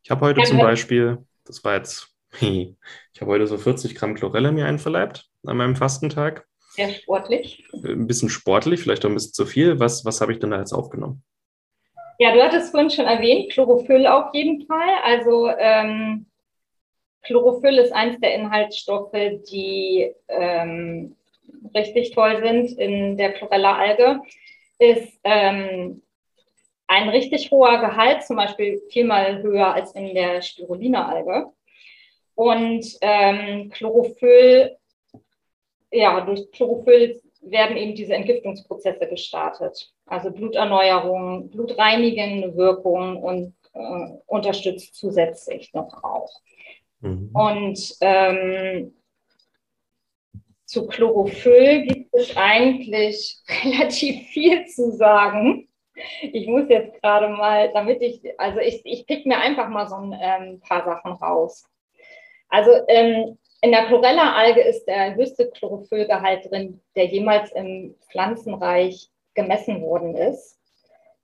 Ich 0.03 0.11
habe 0.11 0.25
heute 0.25 0.41
ja, 0.41 0.45
zum 0.45 0.57
Beispiel, 0.57 1.25
das 1.45 1.63
war 1.63 1.75
jetzt, 1.75 2.13
ich 2.41 2.75
habe 3.21 3.31
heute 3.31 3.47
so 3.47 3.57
40 3.57 3.95
Gramm 3.95 4.15
Chlorella 4.15 4.51
mir 4.51 4.65
einverleibt 4.65 5.29
an 5.45 5.57
meinem 5.57 5.75
Fastentag. 5.75 6.45
Sehr 6.71 6.89
sportlich. 6.89 7.65
Ein 7.73 8.07
bisschen 8.07 8.29
sportlich, 8.29 8.81
vielleicht 8.81 9.05
auch 9.05 9.09
ein 9.09 9.15
bisschen 9.15 9.33
zu 9.33 9.45
viel. 9.45 9.79
Was, 9.79 10.05
was 10.05 10.21
habe 10.21 10.33
ich 10.33 10.39
denn 10.39 10.51
da 10.51 10.59
jetzt 10.59 10.73
aufgenommen? 10.73 11.23
Ja, 12.17 12.33
du 12.33 12.41
hattest 12.41 12.71
vorhin 12.71 12.89
schon 12.89 13.05
erwähnt, 13.05 13.51
Chlorophyll 13.51 14.07
auf 14.07 14.33
jeden 14.33 14.65
Fall. 14.67 14.89
Also 15.03 15.49
ähm, 15.57 16.27
Chlorophyll 17.23 17.77
ist 17.77 17.91
eines 17.91 18.19
der 18.19 18.35
Inhaltsstoffe, 18.35 19.11
die 19.51 20.11
ähm, 20.27 21.15
richtig 21.75 22.11
toll 22.11 22.41
sind 22.43 22.77
in 22.77 23.17
der 23.17 23.33
Chlorella-Alge. 23.33 24.21
ist 24.79 25.19
ähm, 25.23 26.01
ein 26.87 27.09
richtig 27.09 27.51
hoher 27.51 27.79
Gehalt, 27.79 28.23
zum 28.23 28.35
Beispiel 28.35 28.81
viermal 28.89 29.41
höher 29.41 29.73
als 29.73 29.93
in 29.93 30.13
der 30.13 30.41
Spirulina-Alge. 30.41 31.51
Und 32.35 32.85
ähm, 33.01 33.69
Chlorophyll, 33.69 34.77
ja, 35.91 36.21
durch 36.21 36.51
Chlorophyll 36.51 37.21
werden 37.41 37.77
eben 37.77 37.95
diese 37.95 38.13
Entgiftungsprozesse 38.13 39.07
gestartet. 39.07 39.91
Also 40.05 40.31
Bluterneuerung, 40.31 41.49
blutreinigende 41.49 42.55
Wirkung 42.55 43.21
und 43.21 43.53
äh, 43.73 44.17
unterstützt 44.27 44.95
zusätzlich 44.95 45.73
noch 45.73 46.03
auch. 46.03 46.41
Mhm. 47.01 47.29
Und 47.33 47.95
ähm, 48.01 48.93
zu 50.65 50.87
Chlorophyll 50.87 51.85
gibt 51.85 52.13
es 52.13 52.35
eigentlich 52.37 53.37
relativ 53.63 54.27
viel 54.29 54.65
zu 54.67 54.91
sagen. 54.91 55.67
Ich 56.21 56.47
muss 56.47 56.69
jetzt 56.69 57.01
gerade 57.01 57.27
mal, 57.29 57.71
damit 57.73 58.01
ich, 58.01 58.21
also 58.39 58.59
ich, 58.59 58.81
ich 58.85 59.05
pick 59.05 59.25
mir 59.25 59.37
einfach 59.37 59.67
mal 59.67 59.87
so 59.87 59.95
ein 59.95 60.17
ähm, 60.19 60.61
paar 60.61 60.85
Sachen 60.85 61.11
raus. 61.13 61.67
Also 62.47 62.71
ähm, 62.87 63.37
in 63.61 63.71
der 63.71 63.85
Chlorella-Alge 63.85 64.61
ist 64.61 64.85
der 64.85 65.15
höchste 65.15 65.51
Chlorophyllgehalt 65.51 66.49
drin, 66.49 66.81
der 66.95 67.05
jemals 67.05 67.51
im 67.51 67.95
Pflanzenreich 68.09 69.09
gemessen 69.35 69.81
worden 69.81 70.15
ist. 70.15 70.57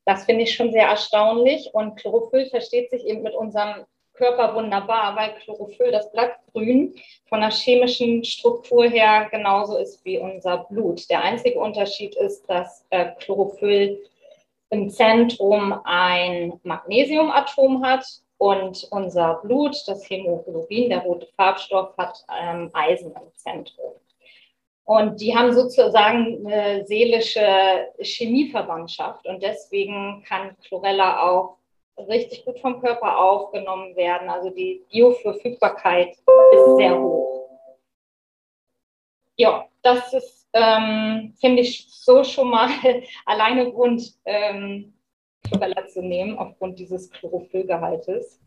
Das 0.05 0.25
finde 0.25 0.43
ich 0.43 0.53
schon 0.53 0.71
sehr 0.71 0.87
erstaunlich. 0.87 1.71
Und 1.73 1.95
Chlorophyll 1.95 2.45
versteht 2.47 2.89
sich 2.91 3.05
eben 3.05 3.23
mit 3.23 3.33
unserem 3.33 3.85
Körper 4.17 4.53
wunderbar, 4.55 5.15
weil 5.15 5.35
Chlorophyll, 5.41 5.91
das 5.91 6.11
Blattgrün, 6.11 6.95
von 7.29 7.39
der 7.39 7.51
chemischen 7.51 8.23
Struktur 8.23 8.85
her 8.85 9.27
genauso 9.31 9.77
ist 9.77 10.03
wie 10.03 10.17
unser 10.19 10.65
Blut. 10.69 11.09
Der 11.09 11.23
einzige 11.23 11.59
Unterschied 11.59 12.15
ist, 12.15 12.49
dass 12.49 12.85
äh, 12.89 13.11
Chlorophyll 13.19 14.03
im 14.69 14.89
Zentrum 14.89 15.79
ein 15.85 16.59
Magnesiumatom 16.63 17.85
hat 17.85 18.05
und 18.37 18.87
unser 18.91 19.35
Blut, 19.43 19.75
das 19.87 20.09
Hämoglobin, 20.09 20.89
der 20.89 20.99
rote 20.99 21.27
Farbstoff, 21.35 21.95
hat 21.97 22.23
ähm, 22.39 22.69
Eisen 22.73 23.11
im 23.11 23.33
Zentrum. 23.35 23.93
Und 24.83 25.19
die 25.19 25.35
haben 25.35 25.53
sozusagen 25.53 26.47
eine 26.47 26.85
seelische 26.85 27.89
Chemieverwandtschaft 27.99 29.25
und 29.27 29.43
deswegen 29.43 30.23
kann 30.25 30.55
Chlorella 30.65 31.23
auch 31.23 31.56
richtig 31.97 32.45
gut 32.45 32.59
vom 32.59 32.79
Körper 32.81 33.17
aufgenommen 33.17 33.95
werden. 33.95 34.29
Also 34.29 34.49
die 34.49 34.83
Bioverfügbarkeit 34.91 36.11
ist 36.11 36.75
sehr 36.77 36.99
hoch. 36.99 37.49
Ja, 39.35 39.65
das 39.81 40.13
ist, 40.13 40.47
ähm, 40.53 41.33
finde 41.39 41.61
ich, 41.61 41.87
so 41.89 42.23
schon 42.23 42.49
mal 42.49 42.69
alleine 43.25 43.71
Grund, 43.71 44.13
ähm, 44.25 44.93
Chlorella 45.43 45.87
zu 45.87 46.01
nehmen, 46.01 46.37
aufgrund 46.37 46.79
dieses 46.79 47.09
Chlorophyllgehaltes. 47.09 48.39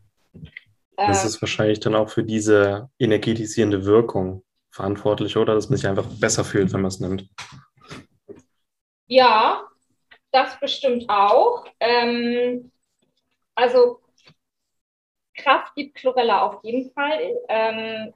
Das 0.97 1.25
ist 1.25 1.41
wahrscheinlich 1.41 1.79
dann 1.79 1.95
auch 1.95 2.09
für 2.09 2.23
diese 2.23 2.89
energetisierende 2.99 3.85
Wirkung 3.85 4.43
verantwortlich, 4.69 5.35
oder? 5.35 5.55
Dass 5.55 5.69
man 5.69 5.77
sich 5.77 5.87
einfach 5.87 6.05
besser 6.05 6.43
fühlt, 6.43 6.71
wenn 6.73 6.81
man 6.81 6.89
es 6.89 6.99
nimmt. 6.99 7.27
Ja, 9.07 9.67
das 10.31 10.59
bestimmt 10.59 11.09
auch. 11.09 11.65
Ähm, 11.79 12.71
also 13.55 13.99
Kraft 15.35 15.75
gibt 15.75 15.95
Chlorella 15.95 16.47
auf 16.47 16.63
jeden 16.63 16.91
Fall. 16.91 17.37
Ähm, 17.47 18.13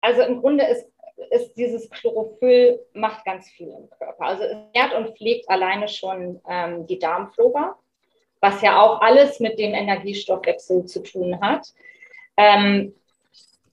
also 0.00 0.22
im 0.22 0.40
Grunde 0.40 0.64
ist, 0.66 0.86
ist 1.30 1.54
dieses 1.54 1.90
Chlorophyll 1.90 2.80
macht 2.94 3.24
ganz 3.24 3.48
viel 3.50 3.68
im 3.68 3.90
Körper. 3.90 4.24
Also 4.24 4.44
es 4.44 4.56
nährt 4.74 4.94
und 4.94 5.16
pflegt 5.16 5.48
alleine 5.48 5.88
schon 5.88 6.40
ähm, 6.48 6.86
die 6.86 6.98
Darmflora, 6.98 7.78
was 8.40 8.62
ja 8.62 8.80
auch 8.80 9.00
alles 9.00 9.40
mit 9.40 9.58
dem 9.58 9.74
Energiestoffwechsel 9.74 10.86
zu 10.86 11.02
tun 11.02 11.40
hat. 11.40 11.66
Ähm, 12.36 12.94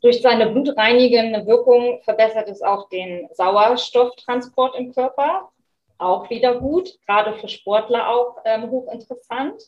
durch 0.02 0.22
seine 0.22 0.52
blutreinigende 0.52 1.46
Wirkung 1.48 2.02
verbessert 2.04 2.50
es 2.50 2.62
auch 2.62 2.90
den 2.90 3.28
Sauerstofftransport 3.34 4.76
im 4.76 4.94
Körper 4.94 5.52
auch 6.00 6.30
wieder 6.30 6.60
gut, 6.60 6.90
gerade 7.06 7.34
für 7.40 7.48
Sportler 7.48 8.10
auch 8.10 8.38
ähm, 8.46 8.70
hochinteressant. 8.70 9.62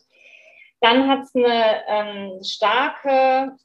Dann 0.80 1.08
hat 1.08 1.24
es 1.24 1.34
eine 1.34 1.82
ähm, 1.88 2.44
starke, 2.44 3.56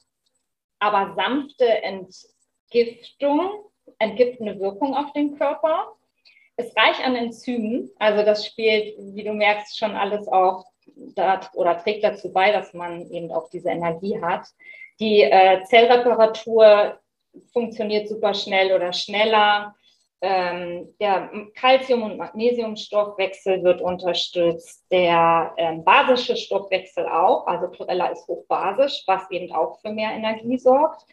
aber 0.80 1.14
sanfte 1.16 1.66
Entgiftung, 1.84 3.66
entgiftende 4.00 4.60
Wirkung 4.60 4.96
auf 4.96 5.14
den 5.14 5.38
Körper. 5.38 5.94
Ist 6.58 6.78
reich 6.78 7.04
an 7.04 7.16
Enzymen, 7.16 7.92
also 8.00 8.24
das 8.24 8.46
spielt, 8.46 8.96
wie 8.98 9.24
du 9.24 9.34
merkst, 9.34 9.78
schon 9.78 9.96
alles 9.96 10.28
auch 10.28 10.66
da, 10.86 11.42
oder 11.54 11.78
trägt 11.78 12.04
dazu 12.04 12.32
bei, 12.32 12.52
dass 12.52 12.74
man 12.74 13.10
eben 13.12 13.32
auch 13.32 13.50
diese 13.50 13.70
Energie 13.70 14.22
hat. 14.22 14.48
Die 15.00 15.22
äh, 15.22 15.64
Zellreparatur 15.64 17.00
funktioniert 17.52 18.08
super 18.08 18.34
schnell 18.34 18.74
oder 18.74 18.94
schneller. 18.94 19.76
Ähm, 20.28 20.96
der 21.00 21.30
Calcium- 21.54 22.02
und 22.02 22.18
Magnesiumstoffwechsel 22.18 23.64
wird 23.64 23.80
unterstützt, 23.80 24.84
der 24.90 25.54
ähm, 25.58 25.84
basische 25.84 26.36
Stoffwechsel 26.36 27.06
auch, 27.06 27.46
also 27.46 27.68
Chlorella 27.68 28.08
ist 28.08 28.28
hochbasisch, 28.28 29.04
was 29.06 29.30
eben 29.30 29.54
auch 29.54 29.80
für 29.82 29.92
mehr 29.92 30.10
Energie 30.10 30.58
sorgt. 30.58 31.06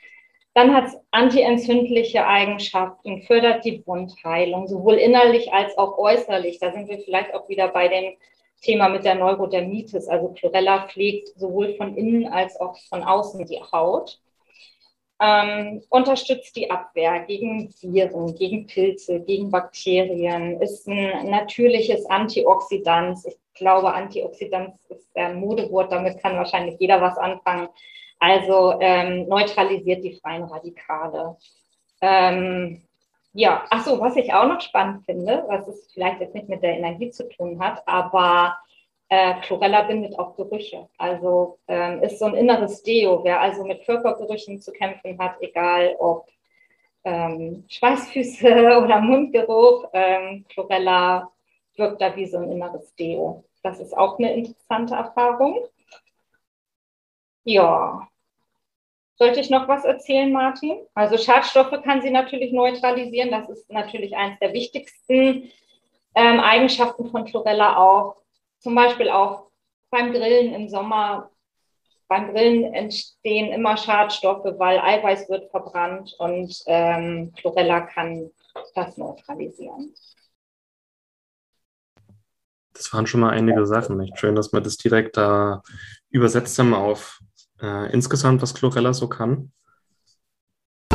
Dann 0.54 0.74
hat 0.74 0.86
es 0.86 0.96
antientzündliche 1.10 2.26
Eigenschaften, 2.26 3.20
fördert 3.24 3.66
die 3.66 3.86
Wundheilung, 3.86 4.66
sowohl 4.66 4.94
innerlich 4.94 5.52
als 5.52 5.76
auch 5.76 5.98
äußerlich. 5.98 6.58
Da 6.58 6.72
sind 6.72 6.88
wir 6.88 6.98
vielleicht 7.00 7.34
auch 7.34 7.46
wieder 7.50 7.68
bei 7.68 7.88
dem 7.88 8.14
Thema 8.62 8.88
mit 8.88 9.04
der 9.04 9.16
Neurodermitis. 9.16 10.08
Also 10.08 10.28
Chlorella 10.28 10.88
pflegt 10.88 11.38
sowohl 11.38 11.74
von 11.74 11.98
innen 11.98 12.32
als 12.32 12.58
auch 12.58 12.78
von 12.88 13.02
außen 13.02 13.44
die 13.44 13.60
Haut 13.60 14.22
ähm, 15.22 15.82
unterstützt 15.88 16.56
die 16.56 16.68
Abwehr 16.68 17.20
gegen 17.20 17.72
Viren, 17.80 18.34
gegen 18.34 18.66
Pilze, 18.66 19.20
gegen 19.20 19.52
Bakterien, 19.52 20.60
ist 20.60 20.88
ein 20.88 21.30
natürliches 21.30 22.04
Antioxidant. 22.06 23.20
Ich 23.24 23.38
glaube, 23.54 23.94
Antioxidant 23.94 24.74
ist 24.88 25.06
ein 25.16 25.36
Modewort, 25.38 25.92
damit 25.92 26.20
kann 26.20 26.36
wahrscheinlich 26.36 26.74
jeder 26.80 27.00
was 27.00 27.16
anfangen. 27.18 27.68
Also 28.18 28.74
ähm, 28.80 29.28
neutralisiert 29.28 30.02
die 30.02 30.18
freien 30.20 30.42
Radikale. 30.42 31.36
Ähm, 32.00 32.82
ja, 33.32 33.64
ach 33.70 33.84
so, 33.84 34.00
was 34.00 34.16
ich 34.16 34.34
auch 34.34 34.48
noch 34.48 34.60
spannend 34.60 35.04
finde, 35.04 35.44
was 35.46 35.68
es 35.68 35.92
vielleicht 35.92 36.20
jetzt 36.20 36.34
nicht 36.34 36.48
mit 36.48 36.64
der 36.64 36.76
Energie 36.76 37.10
zu 37.10 37.28
tun 37.28 37.60
hat, 37.60 37.86
aber 37.86 38.56
äh, 39.12 39.34
Chlorella 39.42 39.82
bindet 39.82 40.18
auch 40.18 40.34
Gerüche. 40.36 40.88
Also 40.96 41.58
ähm, 41.68 42.02
ist 42.02 42.18
so 42.18 42.24
ein 42.24 42.34
inneres 42.34 42.82
Deo. 42.82 43.22
Wer 43.22 43.42
also 43.42 43.62
mit 43.62 43.84
Körpergerüchen 43.84 44.58
zu 44.58 44.72
kämpfen 44.72 45.18
hat, 45.18 45.36
egal 45.42 45.96
ob 45.98 46.30
ähm, 47.04 47.66
Schweißfüße 47.68 48.78
oder 48.82 49.02
Mundgeruch, 49.02 49.90
ähm, 49.92 50.46
Chlorella 50.48 51.30
wirkt 51.76 52.00
da 52.00 52.16
wie 52.16 52.24
so 52.24 52.38
ein 52.38 52.50
inneres 52.52 52.94
Deo. 52.94 53.44
Das 53.62 53.80
ist 53.80 53.94
auch 53.94 54.18
eine 54.18 54.32
interessante 54.32 54.94
Erfahrung. 54.94 55.58
Ja. 57.44 58.08
Sollte 59.16 59.40
ich 59.40 59.50
noch 59.50 59.68
was 59.68 59.84
erzählen, 59.84 60.32
Martin? 60.32 60.78
Also 60.94 61.18
Schadstoffe 61.18 61.82
kann 61.82 62.00
sie 62.00 62.10
natürlich 62.10 62.50
neutralisieren. 62.50 63.30
Das 63.30 63.50
ist 63.50 63.70
natürlich 63.70 64.16
eines 64.16 64.38
der 64.38 64.54
wichtigsten 64.54 65.50
ähm, 66.14 66.40
Eigenschaften 66.40 67.10
von 67.10 67.26
Chlorella 67.26 67.76
auch 67.76 68.21
zum 68.62 68.74
Beispiel 68.74 69.10
auch 69.10 69.48
beim 69.90 70.12
Grillen 70.12 70.54
im 70.54 70.68
Sommer, 70.68 71.30
beim 72.08 72.32
Grillen 72.32 72.72
entstehen 72.72 73.52
immer 73.52 73.76
Schadstoffe, 73.76 74.44
weil 74.58 74.78
Eiweiß 74.78 75.28
wird 75.28 75.50
verbrannt 75.50 76.14
und 76.18 76.62
ähm, 76.66 77.32
Chlorella 77.36 77.80
kann 77.82 78.30
das 78.74 78.96
neutralisieren. 78.96 79.94
Das 82.74 82.92
waren 82.92 83.06
schon 83.06 83.20
mal 83.20 83.30
einige 83.30 83.66
Sachen. 83.66 84.00
Echt 84.00 84.18
schön, 84.18 84.34
dass 84.34 84.52
wir 84.52 84.60
das 84.60 84.76
direkt 84.76 85.16
da 85.16 85.62
übersetzt 86.10 86.58
haben 86.58 86.74
auf 86.74 87.20
äh, 87.60 87.92
insgesamt, 87.92 88.42
was 88.42 88.54
Chlorella 88.54 88.92
so 88.92 89.08
kann. 89.08 89.52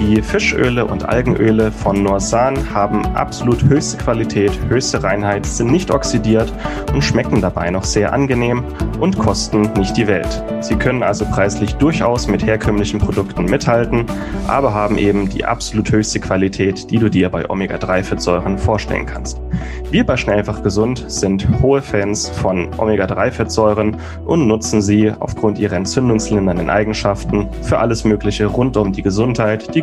Die 0.00 0.22
Fischöle 0.22 0.86
und 0.86 1.06
Algenöle 1.06 1.70
von 1.70 2.02
Norsan 2.02 2.74
haben 2.74 3.04
absolut 3.14 3.62
höchste 3.64 3.98
Qualität, 3.98 4.50
höchste 4.68 5.02
Reinheit, 5.02 5.44
sind 5.44 5.70
nicht 5.70 5.90
oxidiert 5.90 6.50
und 6.94 7.04
schmecken 7.04 7.42
dabei 7.42 7.70
noch 7.70 7.84
sehr 7.84 8.14
angenehm 8.14 8.64
und 8.98 9.18
kosten 9.18 9.70
nicht 9.76 9.98
die 9.98 10.06
Welt. 10.06 10.42
Sie 10.60 10.76
können 10.76 11.02
also 11.02 11.26
preislich 11.26 11.74
durchaus 11.74 12.28
mit 12.28 12.44
herkömmlichen 12.44 12.98
Produkten 12.98 13.44
mithalten, 13.44 14.06
aber 14.48 14.72
haben 14.72 14.96
eben 14.96 15.28
die 15.28 15.44
absolut 15.44 15.92
höchste 15.92 16.18
Qualität, 16.18 16.90
die 16.90 16.98
du 16.98 17.10
dir 17.10 17.28
bei 17.28 17.48
Omega-3-Fettsäuren 17.48 18.56
vorstellen 18.56 19.04
kannst. 19.04 19.38
Wir 19.90 20.06
bei 20.06 20.16
Schnellfach 20.16 20.62
Gesund 20.62 21.04
sind 21.08 21.46
hohe 21.60 21.82
Fans 21.82 22.28
von 22.28 22.68
Omega-3-Fettsäuren 22.78 23.96
und 24.24 24.46
nutzen 24.46 24.80
sie 24.80 25.12
aufgrund 25.18 25.58
ihrer 25.58 25.76
entzündungslindernden 25.76 26.70
Eigenschaften 26.70 27.48
für 27.62 27.78
alles 27.78 28.04
Mögliche 28.04 28.46
rund 28.46 28.76
um 28.76 28.92
die 28.92 29.02
Gesundheit, 29.02 29.74
die 29.74 29.82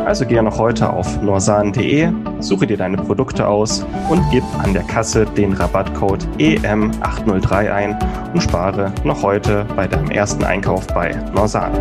Also 0.05 0.25
gehe 0.25 0.41
noch 0.43 0.57
heute 0.57 0.89
auf 0.89 1.21
norsan.de, 1.21 2.09
suche 2.39 2.67
dir 2.67 2.77
deine 2.77 2.97
Produkte 2.97 3.47
aus 3.47 3.85
und 4.09 4.21
gib 4.31 4.43
an 4.61 4.73
der 4.73 4.83
Kasse 4.83 5.25
den 5.25 5.53
Rabattcode 5.53 6.27
EM803 6.37 7.71
ein 7.71 7.99
und 8.33 8.41
spare 8.41 8.91
noch 9.03 9.21
heute 9.23 9.65
bei 9.75 9.87
deinem 9.87 10.09
ersten 10.09 10.43
Einkauf 10.43 10.87
bei 10.87 11.15
Norsan. 11.33 11.71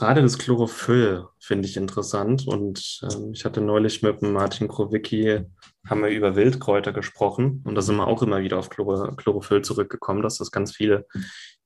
Gerade 0.00 0.22
das 0.22 0.38
Chlorophyll 0.38 1.26
finde 1.38 1.68
ich 1.68 1.76
interessant 1.76 2.48
und 2.48 3.02
ähm, 3.02 3.32
ich 3.34 3.44
hatte 3.44 3.60
neulich 3.60 4.00
mit 4.00 4.22
Martin 4.22 4.66
Krowicki, 4.66 5.44
haben 5.86 6.02
wir 6.02 6.08
über 6.08 6.36
Wildkräuter 6.36 6.94
gesprochen 6.94 7.62
und 7.66 7.74
da 7.74 7.82
sind 7.82 7.96
wir 7.96 8.06
auch 8.06 8.22
immer 8.22 8.40
wieder 8.40 8.58
auf 8.58 8.70
Chlor 8.70 9.14
Chlorophyll 9.18 9.60
zurückgekommen, 9.60 10.22
dass 10.22 10.38
das 10.38 10.50
ganz 10.50 10.74
viele 10.74 11.06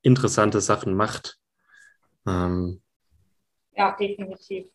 interessante 0.02 0.60
Sachen 0.60 0.96
macht. 0.96 1.38
Ähm, 2.26 2.82
ja, 3.76 3.94
definitiv. 3.96 4.66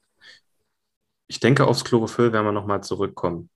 Ich 1.27 1.41
denke, 1.41 1.67
aufs 1.67 1.83
Chlorophyll 1.83 2.31
werden 2.31 2.45
wir 2.45 2.53
nochmal 2.53 2.81
zurückkommen. 2.81 3.49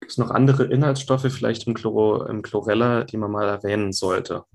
Gibt 0.00 0.12
es 0.12 0.16
noch 0.16 0.30
andere 0.30 0.64
Inhaltsstoffe 0.64 1.30
vielleicht 1.30 1.66
im, 1.66 1.74
Chloro, 1.74 2.24
im 2.24 2.40
Chlorella, 2.40 3.04
die 3.04 3.18
man 3.18 3.30
mal 3.30 3.46
erwähnen 3.46 3.92
sollte? 3.92 4.46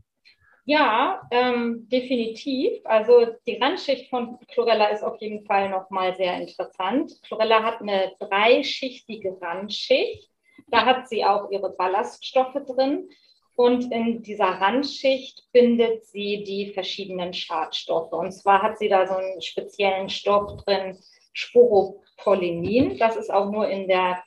Ja, 0.66 1.28
ähm, 1.32 1.88
definitiv. 1.90 2.82
Also 2.86 3.28
die 3.48 3.58
Randschicht 3.58 4.10
von 4.10 4.38
Chlorella 4.48 4.88
ist 4.88 5.04
auf 5.04 5.20
jeden 5.20 5.44
Fall 5.46 5.70
nochmal 5.70 6.16
sehr 6.16 6.38
interessant. 6.38 7.14
Chlorella 7.24 7.64
hat 7.64 7.82
eine 7.82 8.12
dreischichtige 8.20 9.38
Randschicht. 9.42 10.30
Da 10.68 10.86
hat 10.86 11.10
sie 11.10 11.26
auch 11.26 11.50
ihre 11.50 11.72
Ballaststoffe 11.72 12.64
drin. 12.68 13.10
Und 13.56 13.92
in 13.92 14.22
dieser 14.22 14.46
Randschicht 14.46 15.44
bindet 15.52 16.06
sie 16.06 16.44
die 16.44 16.72
verschiedenen 16.74 17.34
Schadstoffe. 17.34 18.14
Und 18.14 18.32
zwar 18.32 18.62
hat 18.62 18.78
sie 18.78 18.88
da 18.88 19.06
so 19.08 19.16
einen 19.16 19.42
speziellen 19.42 20.10
Stoff 20.10 20.64
drin, 20.64 20.98
Sporopollenin. 21.34 22.98
Das 22.98 23.18
ist 23.18 23.32
auch 23.32 23.52
nur 23.52 23.68
in 23.68 23.88
der 23.88 24.24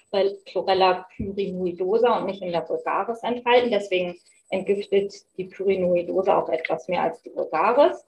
Chlorella 0.47 1.07
pyrinoidosa 1.17 2.19
und 2.19 2.27
nicht 2.27 2.43
in 2.43 2.53
der 2.53 2.69
vulgaris 2.69 3.23
enthalten. 3.23 3.71
Deswegen 3.71 4.17
entgiftet 4.51 5.15
die 5.37 5.45
Pyrinoidose 5.45 6.35
auch 6.35 6.49
etwas 6.49 6.89
mehr 6.89 7.03
als 7.03 7.23
die 7.23 7.35
Vulgaris. 7.35 8.05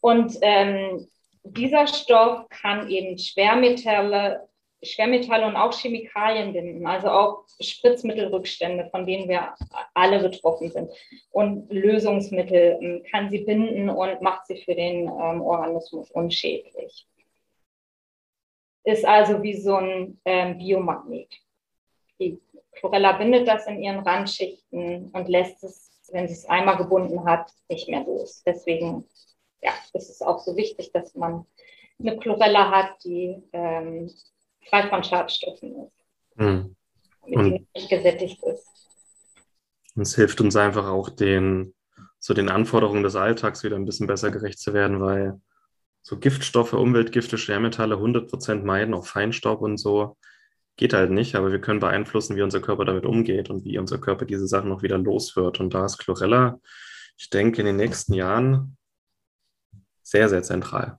Und 0.00 0.38
ähm, 0.42 1.06
dieser 1.42 1.86
Stoff 1.86 2.48
kann 2.48 2.88
eben 2.90 3.18
Schwermetalle, 3.18 4.48
Schwermetalle 4.82 5.46
und 5.46 5.56
auch 5.56 5.72
Chemikalien 5.72 6.52
binden, 6.52 6.86
also 6.86 7.08
auch 7.08 7.44
Spritzmittelrückstände, 7.60 8.88
von 8.90 9.06
denen 9.06 9.28
wir 9.28 9.54
alle 9.94 10.20
betroffen 10.20 10.70
sind. 10.70 10.90
Und 11.30 11.72
Lösungsmittel 11.72 12.78
ähm, 12.80 13.02
kann 13.10 13.30
sie 13.30 13.38
binden 13.38 13.88
und 13.88 14.22
macht 14.22 14.46
sie 14.46 14.56
für 14.56 14.74
den 14.74 15.08
ähm, 15.08 15.40
Organismus 15.40 16.10
unschädlich. 16.10 17.06
Ist 18.84 19.04
also 19.04 19.42
wie 19.42 19.54
so 19.54 19.76
ein 19.76 20.20
ähm, 20.24 20.58
Biomagnet. 20.58 21.32
Die 22.20 22.40
Chlorella 22.76 23.12
bindet 23.12 23.48
das 23.48 23.66
in 23.66 23.82
ihren 23.82 24.00
Randschichten 24.00 25.10
und 25.12 25.28
lässt 25.28 25.64
es, 25.64 25.90
wenn 26.12 26.28
sie 26.28 26.34
es 26.34 26.46
einmal 26.46 26.76
gebunden 26.76 27.24
hat, 27.24 27.50
nicht 27.68 27.88
mehr 27.88 28.04
los. 28.04 28.42
Deswegen 28.46 29.04
ja, 29.62 29.72
ist 29.94 30.10
es 30.10 30.22
auch 30.22 30.38
so 30.38 30.56
wichtig, 30.56 30.92
dass 30.92 31.14
man 31.14 31.46
eine 31.98 32.16
Chlorella 32.18 32.70
hat, 32.70 33.02
die 33.04 33.42
ähm, 33.52 34.10
frei 34.68 34.88
von 34.88 35.02
Schadstoffen 35.02 35.86
ist, 35.86 36.04
hm. 36.36 36.76
damit 37.22 37.44
sie 37.44 37.66
nicht 37.74 37.90
gesättigt 37.90 38.42
ist. 38.44 38.68
Es 39.98 40.14
hilft 40.14 40.40
uns 40.42 40.56
einfach 40.56 40.88
auch 40.88 41.08
den, 41.08 41.74
so 42.18 42.34
den 42.34 42.50
Anforderungen 42.50 43.02
des 43.02 43.16
Alltags 43.16 43.64
wieder 43.64 43.76
ein 43.76 43.86
bisschen 43.86 44.06
besser 44.06 44.30
gerecht 44.30 44.58
zu 44.58 44.74
werden, 44.74 45.00
weil 45.00 45.40
so 46.02 46.18
Giftstoffe, 46.18 46.74
Umweltgifte, 46.74 47.38
Schwermetalle 47.38 47.96
100% 47.96 48.62
meiden, 48.62 48.94
auch 48.94 49.06
Feinstaub 49.06 49.62
und 49.62 49.78
so, 49.78 50.16
geht 50.76 50.92
halt 50.92 51.10
nicht, 51.10 51.34
aber 51.34 51.52
wir 51.52 51.60
können 51.60 51.80
beeinflussen, 51.80 52.36
wie 52.36 52.42
unser 52.42 52.60
Körper 52.60 52.84
damit 52.84 53.06
umgeht 53.06 53.50
und 53.50 53.64
wie 53.64 53.78
unser 53.78 53.98
Körper 53.98 54.24
diese 54.24 54.46
Sachen 54.46 54.68
noch 54.68 54.82
wieder 54.82 54.98
los 54.98 55.36
wird. 55.36 55.60
Und 55.60 55.74
da 55.74 55.86
ist 55.86 55.98
Chlorella, 55.98 56.60
ich 57.18 57.30
denke, 57.30 57.60
in 57.60 57.66
den 57.66 57.76
nächsten 57.76 58.12
Jahren 58.12 58.76
sehr, 60.02 60.28
sehr 60.28 60.42
zentral. 60.42 60.98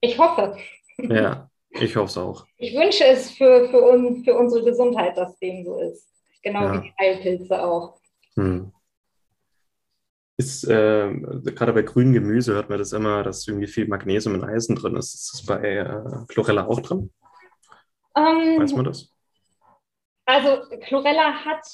Ich 0.00 0.18
hoffe. 0.18 0.56
Ja, 0.98 1.50
ich 1.70 1.96
hoffe 1.96 2.06
es 2.06 2.18
auch. 2.18 2.46
Ich 2.56 2.74
wünsche 2.74 3.04
es 3.04 3.30
für, 3.32 3.68
für, 3.68 3.82
un, 3.90 4.24
für 4.24 4.36
unsere 4.36 4.64
Gesundheit, 4.64 5.16
dass 5.16 5.38
dem 5.38 5.64
so 5.64 5.80
ist. 5.80 6.08
Genau 6.42 6.62
ja. 6.62 6.74
wie 6.74 6.88
die 6.88 6.94
Heilpilze 6.98 7.62
auch. 7.62 7.98
Hm. 8.36 8.72
Ist, 10.36 10.64
äh, 10.64 11.12
gerade 11.54 11.72
bei 11.72 11.82
grünem 11.82 12.12
Gemüse 12.12 12.54
hört 12.54 12.68
man 12.68 12.78
das 12.78 12.92
immer, 12.92 13.22
dass 13.22 13.46
irgendwie 13.46 13.68
viel 13.68 13.86
Magnesium 13.86 14.34
und 14.34 14.44
Eisen 14.44 14.74
drin 14.74 14.96
ist. 14.96 15.14
Ist 15.14 15.32
das 15.32 15.46
bei 15.46 15.60
äh, 15.62 16.26
Chlorella 16.28 16.66
auch 16.66 16.80
drin? 16.80 17.10
Ähm, 18.16 18.60
Weiß 18.60 18.72
man 18.74 18.84
das? 18.84 19.10
Also 20.26 20.62
Chlorella 20.80 21.44
hat 21.44 21.64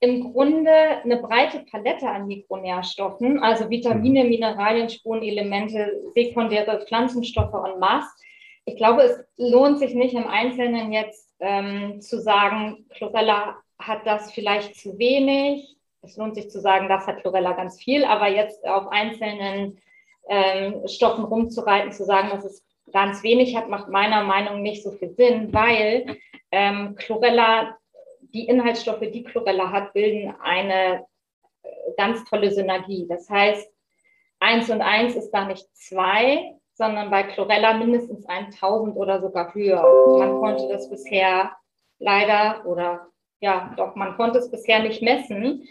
im 0.00 0.32
Grunde 0.32 0.70
eine 0.70 1.18
breite 1.18 1.60
Palette 1.70 2.08
an 2.08 2.26
Mikronährstoffen, 2.26 3.42
also 3.42 3.68
Vitamine, 3.68 4.24
mhm. 4.24 4.30
Mineralien, 4.30 4.88
Spurenelemente, 4.88 6.00
sekundäre 6.14 6.84
Pflanzenstoffe 6.86 7.52
und 7.52 7.78
Mast. 7.78 8.10
Ich 8.64 8.76
glaube, 8.76 9.02
es 9.02 9.20
lohnt 9.36 9.78
sich 9.78 9.94
nicht 9.94 10.14
im 10.14 10.26
Einzelnen 10.26 10.92
jetzt 10.92 11.34
ähm, 11.40 12.00
zu 12.00 12.20
sagen, 12.20 12.86
Chlorella 12.90 13.56
hat 13.78 14.06
das 14.06 14.32
vielleicht 14.32 14.76
zu 14.76 14.98
wenig. 14.98 15.76
Es 16.02 16.16
lohnt 16.16 16.34
sich 16.34 16.50
zu 16.50 16.60
sagen, 16.60 16.88
das 16.88 17.06
hat 17.06 17.20
Chlorella 17.20 17.52
ganz 17.52 17.82
viel, 17.82 18.04
aber 18.04 18.28
jetzt 18.28 18.66
auf 18.66 18.88
einzelnen 18.88 19.78
ähm, 20.28 20.86
Stoffen 20.86 21.24
rumzureiten, 21.24 21.92
zu 21.92 22.04
sagen, 22.04 22.30
das 22.32 22.44
ist 22.44 22.64
ganz 22.92 23.22
wenig 23.22 23.56
hat, 23.56 23.68
macht 23.68 23.88
meiner 23.88 24.22
Meinung 24.24 24.54
nach 24.54 24.62
nicht 24.62 24.82
so 24.82 24.92
viel 24.92 25.10
Sinn, 25.14 25.52
weil 25.52 26.18
ähm, 26.50 26.96
Chlorella, 26.96 27.76
die 28.20 28.46
Inhaltsstoffe, 28.46 29.00
die 29.00 29.24
Chlorella 29.24 29.70
hat, 29.70 29.92
bilden 29.92 30.34
eine 30.42 31.06
äh, 31.62 31.68
ganz 31.96 32.24
tolle 32.24 32.50
Synergie. 32.50 33.06
Das 33.08 33.28
heißt, 33.28 33.70
eins 34.40 34.70
und 34.70 34.82
eins 34.82 35.16
ist 35.16 35.30
da 35.30 35.44
nicht 35.44 35.66
zwei, 35.74 36.54
sondern 36.74 37.10
bei 37.10 37.24
Chlorella 37.24 37.74
mindestens 37.74 38.26
1000 38.26 38.96
oder 38.96 39.20
sogar 39.20 39.54
höher. 39.54 39.84
Man 40.18 40.40
konnte 40.40 40.68
das 40.68 40.88
bisher 40.88 41.52
leider 41.98 42.64
oder 42.66 43.06
ja, 43.40 43.72
doch, 43.76 43.94
man 43.96 44.16
konnte 44.16 44.38
es 44.38 44.50
bisher 44.50 44.80
nicht 44.80 45.02
messen. 45.02 45.68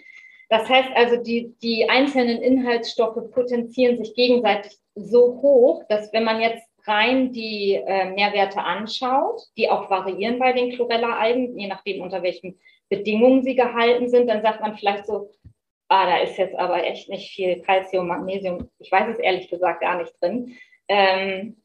Das 0.49 0.67
heißt 0.67 0.89
also, 0.95 1.17
die, 1.17 1.55
die 1.61 1.89
einzelnen 1.89 2.41
Inhaltsstoffe 2.41 3.31
potenzieren 3.31 3.97
sich 3.97 4.15
gegenseitig 4.15 4.77
so 4.95 5.39
hoch, 5.41 5.83
dass 5.89 6.11
wenn 6.13 6.23
man 6.23 6.41
jetzt 6.41 6.68
rein 6.89 7.31
die 7.31 7.75
äh, 7.75 8.09
Nährwerte 8.09 8.61
anschaut, 8.61 9.41
die 9.55 9.69
auch 9.69 9.89
variieren 9.89 10.39
bei 10.39 10.51
den 10.51 10.71
Chlorella-Algen, 10.71 11.57
je 11.57 11.67
nachdem, 11.67 12.01
unter 12.01 12.23
welchen 12.23 12.59
Bedingungen 12.89 13.43
sie 13.43 13.55
gehalten 13.55 14.09
sind, 14.09 14.27
dann 14.27 14.41
sagt 14.41 14.61
man 14.61 14.75
vielleicht 14.75 15.05
so, 15.05 15.31
ah, 15.87 16.05
da 16.05 16.17
ist 16.17 16.37
jetzt 16.37 16.55
aber 16.55 16.83
echt 16.83 17.09
nicht 17.09 17.31
viel 17.31 17.61
Calcium, 17.61 18.07
Magnesium, 18.07 18.69
ich 18.79 18.91
weiß 18.91 19.09
es 19.13 19.19
ehrlich 19.19 19.49
gesagt 19.49 19.81
gar 19.81 19.97
nicht 19.97 20.13
drin. 20.19 20.57
Ähm, 20.87 21.61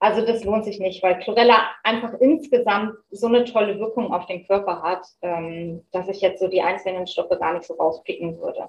also 0.00 0.24
das 0.24 0.44
lohnt 0.44 0.64
sich 0.64 0.78
nicht, 0.78 1.02
weil 1.02 1.18
Chlorella 1.18 1.70
einfach 1.82 2.14
insgesamt 2.20 2.94
so 3.10 3.26
eine 3.26 3.44
tolle 3.44 3.78
Wirkung 3.80 4.12
auf 4.12 4.26
den 4.26 4.46
Körper 4.46 4.82
hat, 4.82 5.04
ähm, 5.22 5.84
dass 5.90 6.08
ich 6.08 6.20
jetzt 6.20 6.40
so 6.40 6.48
die 6.48 6.62
einzelnen 6.62 7.06
Stoffe 7.06 7.36
gar 7.36 7.54
nicht 7.54 7.64
so 7.64 7.74
rauspicken 7.74 8.38
würde. 8.38 8.68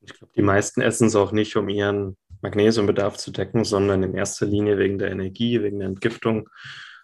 Ich 0.00 0.12
glaube, 0.12 0.32
die 0.34 0.42
meisten 0.42 0.82
essen 0.82 1.06
es 1.06 1.16
auch 1.16 1.32
nicht, 1.32 1.56
um 1.56 1.68
ihren 1.68 2.16
Magnesiumbedarf 2.44 3.16
zu 3.16 3.30
decken, 3.30 3.64
sondern 3.64 4.02
in 4.02 4.14
erster 4.14 4.44
Linie 4.44 4.76
wegen 4.76 4.98
der 4.98 5.10
Energie, 5.10 5.62
wegen 5.62 5.78
der 5.78 5.88
Entgiftung. 5.88 6.50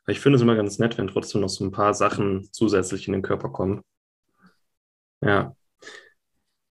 Ich 0.07 0.21
finde 0.21 0.37
es 0.37 0.43
immer 0.43 0.55
ganz 0.55 0.79
nett, 0.79 0.99
wenn 0.99 1.09
trotzdem 1.09 1.41
noch 1.41 1.49
so 1.49 1.65
ein 1.65 1.73
paar 1.73 1.95
Sachen 1.95 2.49
zusätzlich 2.53 3.07
in 3.09 3.15
den 3.15 3.23
Körper 3.23 3.49
kommen. 3.49 3.83
Ja. 5.23 5.57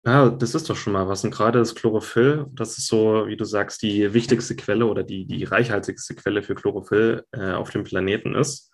Ja, 0.07 0.31
das 0.31 0.55
ist 0.55 0.69
doch 0.69 0.77
schon 0.77 0.95
mal 0.95 1.09
was. 1.09 1.25
Und 1.25 1.31
gerade 1.31 1.59
das 1.59 1.75
Chlorophyll, 1.75 2.47
das 2.53 2.79
ist 2.79 2.89
so, 2.89 3.27
wie 3.27 3.37
du 3.37 3.45
sagst, 3.45 3.83
die 3.83 4.13
wichtigste 4.13 4.57
Quelle 4.57 4.87
oder 4.87 5.03
die, 5.03 5.27
die 5.27 5.45
reichhaltigste 5.45 6.15
Quelle 6.15 6.43
für 6.43 6.55
Chlorophyll 6.55 7.25
äh, 7.33 7.53
auf 7.53 7.71
dem 7.71 7.85
Planeten 7.85 8.35
ist. 8.35 8.71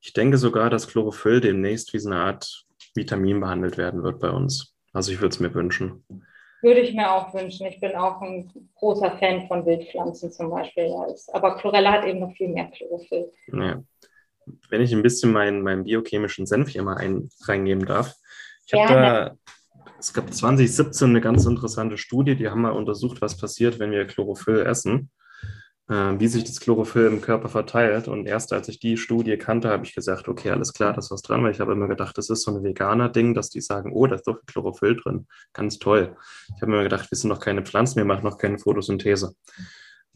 Ich 0.00 0.12
denke 0.12 0.36
sogar, 0.36 0.68
dass 0.68 0.88
Chlorophyll 0.88 1.40
demnächst 1.40 1.94
wie 1.94 1.98
so 1.98 2.10
eine 2.10 2.20
Art 2.20 2.64
Vitamin 2.94 3.40
behandelt 3.40 3.78
werden 3.78 4.02
wird 4.02 4.20
bei 4.20 4.30
uns. 4.30 4.74
Also 4.92 5.12
ich 5.12 5.20
würde 5.20 5.34
es 5.34 5.40
mir 5.40 5.54
wünschen. 5.54 6.04
Würde 6.64 6.80
ich 6.80 6.94
mir 6.94 7.12
auch 7.12 7.34
wünschen. 7.34 7.66
Ich 7.66 7.78
bin 7.78 7.94
auch 7.94 8.22
ein 8.22 8.50
großer 8.76 9.18
Fan 9.18 9.46
von 9.46 9.66
Wildpflanzen 9.66 10.32
zum 10.32 10.48
Beispiel. 10.48 10.90
Aber 11.32 11.56
Chlorella 11.56 11.92
hat 11.92 12.06
eben 12.06 12.20
noch 12.20 12.32
viel 12.32 12.48
mehr 12.48 12.70
Chlorophyll. 12.70 13.30
Ja. 13.52 13.82
Wenn 14.70 14.80
ich 14.80 14.94
ein 14.94 15.02
bisschen 15.02 15.30
meinen, 15.30 15.60
meinen 15.60 15.84
biochemischen 15.84 16.46
Senf 16.46 16.70
hier 16.70 16.82
mal 16.82 16.96
ein, 16.96 17.28
reingeben 17.46 17.84
darf. 17.84 18.14
Ich 18.66 18.72
habe 18.72 18.94
da, 18.94 19.36
es 19.98 20.14
gab 20.14 20.32
2017 20.32 21.10
eine 21.10 21.20
ganz 21.20 21.44
interessante 21.44 21.98
Studie, 21.98 22.34
die 22.34 22.48
haben 22.48 22.62
mal 22.62 22.70
untersucht, 22.70 23.20
was 23.20 23.36
passiert, 23.36 23.78
wenn 23.78 23.90
wir 23.90 24.06
Chlorophyll 24.06 24.64
essen 24.64 25.10
wie 25.86 26.28
sich 26.28 26.44
das 26.44 26.60
Chlorophyll 26.60 27.06
im 27.06 27.20
Körper 27.20 27.50
verteilt. 27.50 28.08
Und 28.08 28.26
erst 28.26 28.54
als 28.54 28.68
ich 28.68 28.78
die 28.78 28.96
Studie 28.96 29.36
kannte, 29.36 29.68
habe 29.68 29.84
ich 29.84 29.94
gesagt, 29.94 30.28
okay, 30.28 30.50
alles 30.50 30.72
klar, 30.72 30.94
da 30.94 30.98
ist 30.98 31.10
was 31.10 31.20
dran, 31.20 31.44
weil 31.44 31.52
ich 31.52 31.60
habe 31.60 31.72
immer 31.72 31.88
gedacht, 31.88 32.16
das 32.16 32.30
ist 32.30 32.42
so 32.42 32.56
ein 32.56 32.62
Veganer-Ding, 32.62 33.34
dass 33.34 33.50
die 33.50 33.60
sagen, 33.60 33.92
oh, 33.92 34.06
da 34.06 34.14
ist 34.14 34.26
doch 34.26 34.38
Chlorophyll 34.46 34.96
drin. 34.96 35.26
Ganz 35.52 35.78
toll. 35.78 36.16
Ich 36.56 36.62
habe 36.62 36.72
mir 36.72 36.82
gedacht, 36.82 37.10
wir 37.10 37.18
sind 37.18 37.28
noch 37.28 37.40
keine 37.40 37.62
Pflanzen, 37.62 37.96
wir 37.96 38.06
machen 38.06 38.24
noch 38.24 38.38
keine 38.38 38.58
Photosynthese. 38.58 39.34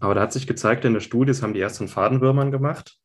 Aber 0.00 0.14
da 0.14 0.22
hat 0.22 0.32
sich 0.32 0.46
gezeigt, 0.46 0.84
in 0.84 0.94
der 0.94 1.00
Studie, 1.00 1.28
das 1.28 1.42
haben 1.42 1.54
die 1.54 1.60
erst 1.60 1.80
an 1.80 1.88
Fadenwürmern 1.88 2.50
gemacht 2.50 2.96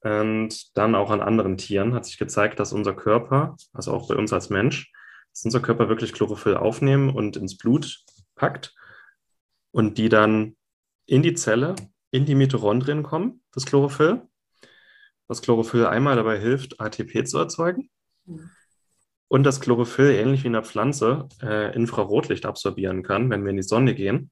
und 0.00 0.76
dann 0.76 0.94
auch 0.94 1.10
an 1.10 1.20
anderen 1.20 1.56
Tieren, 1.56 1.94
hat 1.94 2.04
sich 2.04 2.18
gezeigt, 2.18 2.60
dass 2.60 2.72
unser 2.72 2.94
Körper, 2.94 3.56
also 3.72 3.92
auch 3.92 4.08
bei 4.08 4.14
uns 4.14 4.32
als 4.32 4.50
Mensch, 4.50 4.92
dass 5.32 5.44
unser 5.44 5.60
Körper 5.60 5.88
wirklich 5.88 6.12
Chlorophyll 6.12 6.56
aufnehmen 6.56 7.10
und 7.10 7.36
ins 7.36 7.56
Blut 7.56 7.98
packt 8.36 8.74
und 9.72 9.98
die 9.98 10.08
dann 10.08 10.56
in 11.06 11.22
die 11.22 11.34
Zelle 11.34 11.74
in 12.16 12.24
die 12.24 12.34
Mitochondrien 12.34 13.02
kommen, 13.02 13.42
das 13.52 13.66
Chlorophyll. 13.66 14.22
Das 15.28 15.42
Chlorophyll 15.42 15.86
einmal 15.86 16.16
dabei 16.16 16.38
hilft, 16.38 16.80
ATP 16.80 17.24
zu 17.24 17.38
erzeugen. 17.38 17.90
Und 19.28 19.42
das 19.42 19.60
Chlorophyll, 19.60 20.12
ähnlich 20.12 20.44
wie 20.44 20.48
in 20.48 20.52
der 20.52 20.62
Pflanze, 20.62 21.28
äh, 21.42 21.74
Infrarotlicht 21.74 22.46
absorbieren 22.46 23.02
kann, 23.02 23.28
wenn 23.28 23.44
wir 23.44 23.50
in 23.50 23.56
die 23.56 23.62
Sonne 23.62 23.94
gehen 23.94 24.30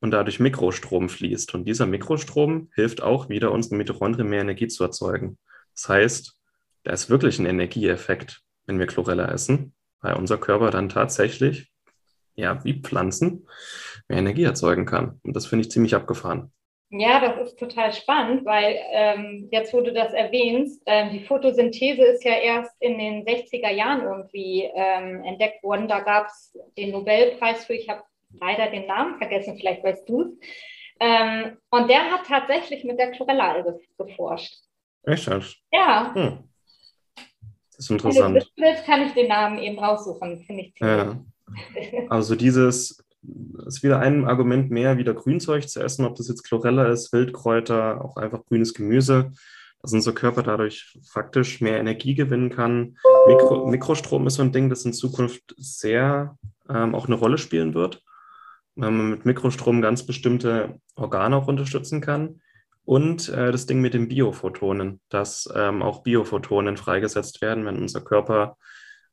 und 0.00 0.10
dadurch 0.10 0.38
Mikrostrom 0.38 1.08
fließt. 1.08 1.54
Und 1.54 1.64
dieser 1.64 1.86
Mikrostrom 1.86 2.70
hilft 2.74 3.02
auch 3.02 3.30
wieder, 3.30 3.52
unseren 3.52 3.78
Mitochondrien 3.78 4.28
mehr 4.28 4.42
Energie 4.42 4.68
zu 4.68 4.84
erzeugen. 4.84 5.38
Das 5.74 5.88
heißt, 5.88 6.38
da 6.82 6.92
ist 6.92 7.08
wirklich 7.08 7.38
ein 7.38 7.46
Energieeffekt, 7.46 8.42
wenn 8.66 8.78
wir 8.78 8.86
Chlorella 8.86 9.26
essen, 9.32 9.74
weil 10.02 10.14
unser 10.14 10.36
Körper 10.36 10.70
dann 10.70 10.90
tatsächlich, 10.90 11.72
ja, 12.34 12.62
wie 12.64 12.82
Pflanzen, 12.82 13.46
mehr 14.08 14.18
Energie 14.18 14.44
erzeugen 14.44 14.84
kann. 14.84 15.20
Und 15.22 15.34
das 15.34 15.46
finde 15.46 15.62
ich 15.62 15.70
ziemlich 15.70 15.94
abgefahren. 15.94 16.52
Ja, 16.96 17.18
das 17.18 17.48
ist 17.48 17.58
total 17.58 17.92
spannend, 17.92 18.44
weil 18.44 18.78
ähm, 18.92 19.48
jetzt, 19.50 19.74
wo 19.74 19.80
du 19.80 19.92
das 19.92 20.12
erwähnst, 20.12 20.80
ähm, 20.86 21.10
die 21.10 21.24
Photosynthese 21.24 22.02
ist 22.04 22.22
ja 22.22 22.34
erst 22.34 22.70
in 22.80 22.98
den 22.98 23.24
60er 23.24 23.70
Jahren 23.70 24.02
irgendwie 24.02 24.70
ähm, 24.74 25.24
entdeckt 25.24 25.64
worden. 25.64 25.88
Da 25.88 26.00
gab 26.00 26.28
es 26.28 26.56
den 26.76 26.92
Nobelpreis 26.92 27.64
für, 27.64 27.74
ich 27.74 27.88
habe 27.88 28.04
leider 28.40 28.70
den 28.70 28.86
Namen 28.86 29.18
vergessen, 29.18 29.56
vielleicht 29.58 29.82
weißt 29.82 30.08
du 30.08 30.22
es. 30.22 30.28
Ähm, 31.00 31.56
und 31.70 31.90
der 31.90 32.12
hat 32.12 32.26
tatsächlich 32.28 32.84
mit 32.84 32.96
der 32.98 33.10
Chlorella 33.10 33.64
geforscht. 33.98 34.54
Echt? 35.02 35.28
Ja. 35.72 36.14
Hm. 36.14 36.48
Das 37.16 37.86
ist 37.86 37.90
interessant. 37.90 38.34
Wenn 38.36 38.40
du 38.40 38.62
willst, 38.62 38.84
kann 38.86 39.04
ich 39.04 39.14
den 39.14 39.28
Namen 39.28 39.58
eben 39.58 39.80
raussuchen, 39.80 40.44
finde 40.44 40.62
ich 40.62 40.74
ziemlich. 40.74 40.96
Ja. 40.96 42.08
Also 42.08 42.36
dieses 42.36 43.03
ist 43.66 43.82
wieder 43.82 44.00
ein 44.00 44.26
Argument 44.26 44.70
mehr, 44.70 44.98
wieder 44.98 45.14
Grünzeug 45.14 45.68
zu 45.68 45.80
essen, 45.80 46.04
ob 46.04 46.16
das 46.16 46.28
jetzt 46.28 46.44
Chlorella 46.44 46.86
ist, 46.86 47.12
Wildkräuter, 47.12 48.04
auch 48.04 48.16
einfach 48.16 48.44
grünes 48.46 48.74
Gemüse, 48.74 49.32
dass 49.80 49.92
unser 49.92 50.12
Körper 50.12 50.42
dadurch 50.42 50.98
faktisch 51.10 51.60
mehr 51.60 51.78
Energie 51.78 52.14
gewinnen 52.14 52.50
kann. 52.50 52.96
Mikro, 53.26 53.66
Mikrostrom 53.66 54.26
ist 54.26 54.34
so 54.34 54.42
ein 54.42 54.52
Ding, 54.52 54.68
das 54.68 54.84
in 54.84 54.92
Zukunft 54.92 55.54
sehr 55.56 56.36
ähm, 56.68 56.94
auch 56.94 57.06
eine 57.06 57.16
Rolle 57.16 57.38
spielen 57.38 57.74
wird, 57.74 58.02
weil 58.76 58.90
man 58.90 59.10
mit 59.10 59.26
Mikrostrom 59.26 59.82
ganz 59.82 60.04
bestimmte 60.04 60.80
Organe 60.94 61.36
auch 61.36 61.48
unterstützen 61.48 62.00
kann. 62.00 62.40
Und 62.86 63.30
äh, 63.30 63.50
das 63.50 63.66
Ding 63.66 63.80
mit 63.80 63.94
den 63.94 64.08
Biophotonen, 64.08 65.00
dass 65.08 65.48
ähm, 65.54 65.82
auch 65.82 66.02
Biophotonen 66.02 66.76
freigesetzt 66.76 67.40
werden, 67.40 67.64
wenn 67.64 67.78
unser 67.78 68.02
Körper 68.02 68.58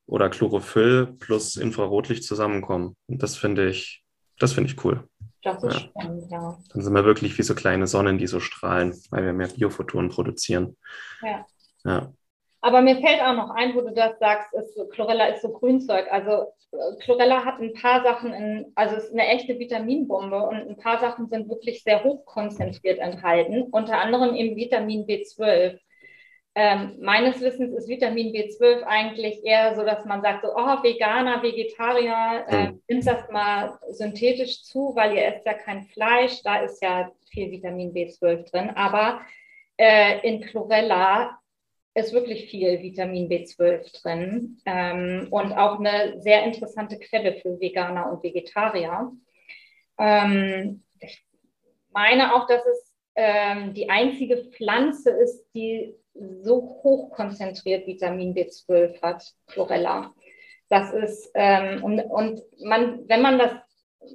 oder 0.06 0.30
Chlorophyll 0.30 1.16
plus 1.20 1.56
Infrarotlicht 1.56 2.24
zusammenkommen. 2.24 2.98
Und 3.08 3.24
das 3.24 3.38
finde 3.38 3.70
ich 3.70 4.01
das 4.42 4.54
finde 4.54 4.72
ich 4.72 4.84
cool. 4.84 5.08
Das 5.44 5.64
ist 5.64 5.74
ja. 5.74 5.80
spannend, 5.80 6.32
ja. 6.32 6.58
Dann 6.72 6.82
sind 6.82 6.94
wir 6.94 7.06
wirklich 7.06 7.38
wie 7.38 7.44
so 7.44 7.56
kleine 7.56 7.88
Sonnen, 7.88 8.18
die 8.18 8.28
so 8.28 8.40
strahlen, 8.40 8.96
weil 9.10 9.26
wir 9.26 9.34
mehr 9.34 9.48
Biophotonen 9.48 10.12
produzieren. 10.12 10.78
Ja. 11.22 11.46
ja. 11.84 12.14
Aber 12.62 12.82
mir 12.82 12.98
fällt 12.98 13.22
auch 13.22 13.36
noch 13.36 13.50
ein, 13.50 13.74
wo 13.74 13.82
du 13.82 13.92
das 13.92 14.20
sagst, 14.20 14.54
ist, 14.54 14.78
Chlorella 14.92 15.26
ist 15.28 15.42
so 15.42 15.52
Grünzeug. 15.52 16.06
Also 16.12 16.54
Chlorella 17.00 17.44
hat 17.44 17.60
ein 17.60 17.74
paar 17.74 18.04
Sachen 18.04 18.34
in, 18.34 18.72
also 18.76 18.96
es 18.96 19.06
ist 19.06 19.14
eine 19.14 19.28
echte 19.28 19.58
Vitaminbombe 19.58 20.42
und 20.42 20.58
ein 20.58 20.78
paar 20.78 21.00
Sachen 21.00 21.28
sind 21.28 21.50
wirklich 21.50 21.84
sehr 21.84 22.04
hoch 22.04 22.24
konzentriert 22.26 23.00
enthalten, 23.00 23.64
unter 23.72 24.00
anderem 24.00 24.36
eben 24.36 24.56
Vitamin 24.56 25.06
B12. 25.06 25.80
Ähm, 26.54 26.98
meines 27.00 27.40
Wissens 27.40 27.74
ist 27.74 27.88
Vitamin 27.88 28.34
B12 28.34 28.84
eigentlich 28.84 29.44
eher 29.46 29.74
so, 29.76 29.84
dass 29.84 30.04
man 30.04 30.22
sagt, 30.22 30.44
so, 30.44 30.50
oh, 30.54 30.84
Veganer, 30.84 31.42
Vegetarier, 31.42 32.46
äh, 32.48 32.68
hm. 32.68 32.82
nimmt 32.90 33.08
das 33.08 33.30
mal 33.30 33.80
synthetisch 33.90 34.64
zu, 34.64 34.94
weil 34.94 35.16
ihr 35.16 35.26
esst 35.26 35.46
ja 35.46 35.54
kein 35.54 35.84
Fleisch, 35.84 36.42
da 36.44 36.62
ist 36.62 36.82
ja 36.82 37.10
viel 37.32 37.52
Vitamin 37.52 37.94
B12 37.94 38.52
drin. 38.52 38.70
Aber 38.72 39.22
äh, 39.78 40.28
in 40.28 40.42
Chlorella 40.42 41.40
ist 41.94 42.12
wirklich 42.14 42.50
viel 42.50 42.82
Vitamin 42.82 43.30
B12 43.30 44.02
drin 44.02 44.62
ähm, 44.66 45.28
und 45.32 45.54
auch 45.54 45.80
eine 45.80 46.22
sehr 46.22 46.44
interessante 46.44 47.00
Quelle 47.00 47.36
für 47.36 47.60
Veganer 47.60 48.12
und 48.12 48.24
Vegetarier. 48.24 49.12
Ähm, 49.98 50.84
ich 51.00 51.26
meine 51.92 52.36
auch, 52.36 52.48
dass 52.48 52.66
es 52.66 52.94
ähm, 53.16 53.74
die 53.74 53.90
einzige 53.90 54.46
Pflanze 54.52 55.12
ist, 55.12 55.46
die 55.54 55.96
so 56.14 56.82
hoch 56.84 57.12
konzentriert 57.12 57.88
Vitamin 57.88 58.34
B12 58.34 59.02
hat, 59.02 59.24
Chlorella. 59.48 60.14
Das 60.70 60.94
ist, 60.94 61.32
ähm, 61.36 61.84
und, 61.84 62.00
und 62.00 62.42
man, 62.64 63.08
wenn 63.08 63.22
man 63.22 63.38
das, 63.38 63.52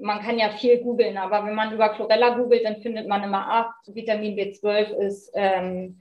man 0.00 0.20
kann 0.20 0.38
ja 0.38 0.50
viel 0.50 0.82
googeln, 0.82 1.16
aber 1.16 1.46
wenn 1.46 1.54
man 1.54 1.72
über 1.72 1.90
Chlorella 1.90 2.36
googelt, 2.36 2.64
dann 2.64 2.80
findet 2.80 3.06
man 3.08 3.22
immer, 3.22 3.46
ach, 3.48 3.74
Vitamin 3.86 4.36
B12 4.36 4.94
ist 4.96 5.30
ähm, 5.34 6.00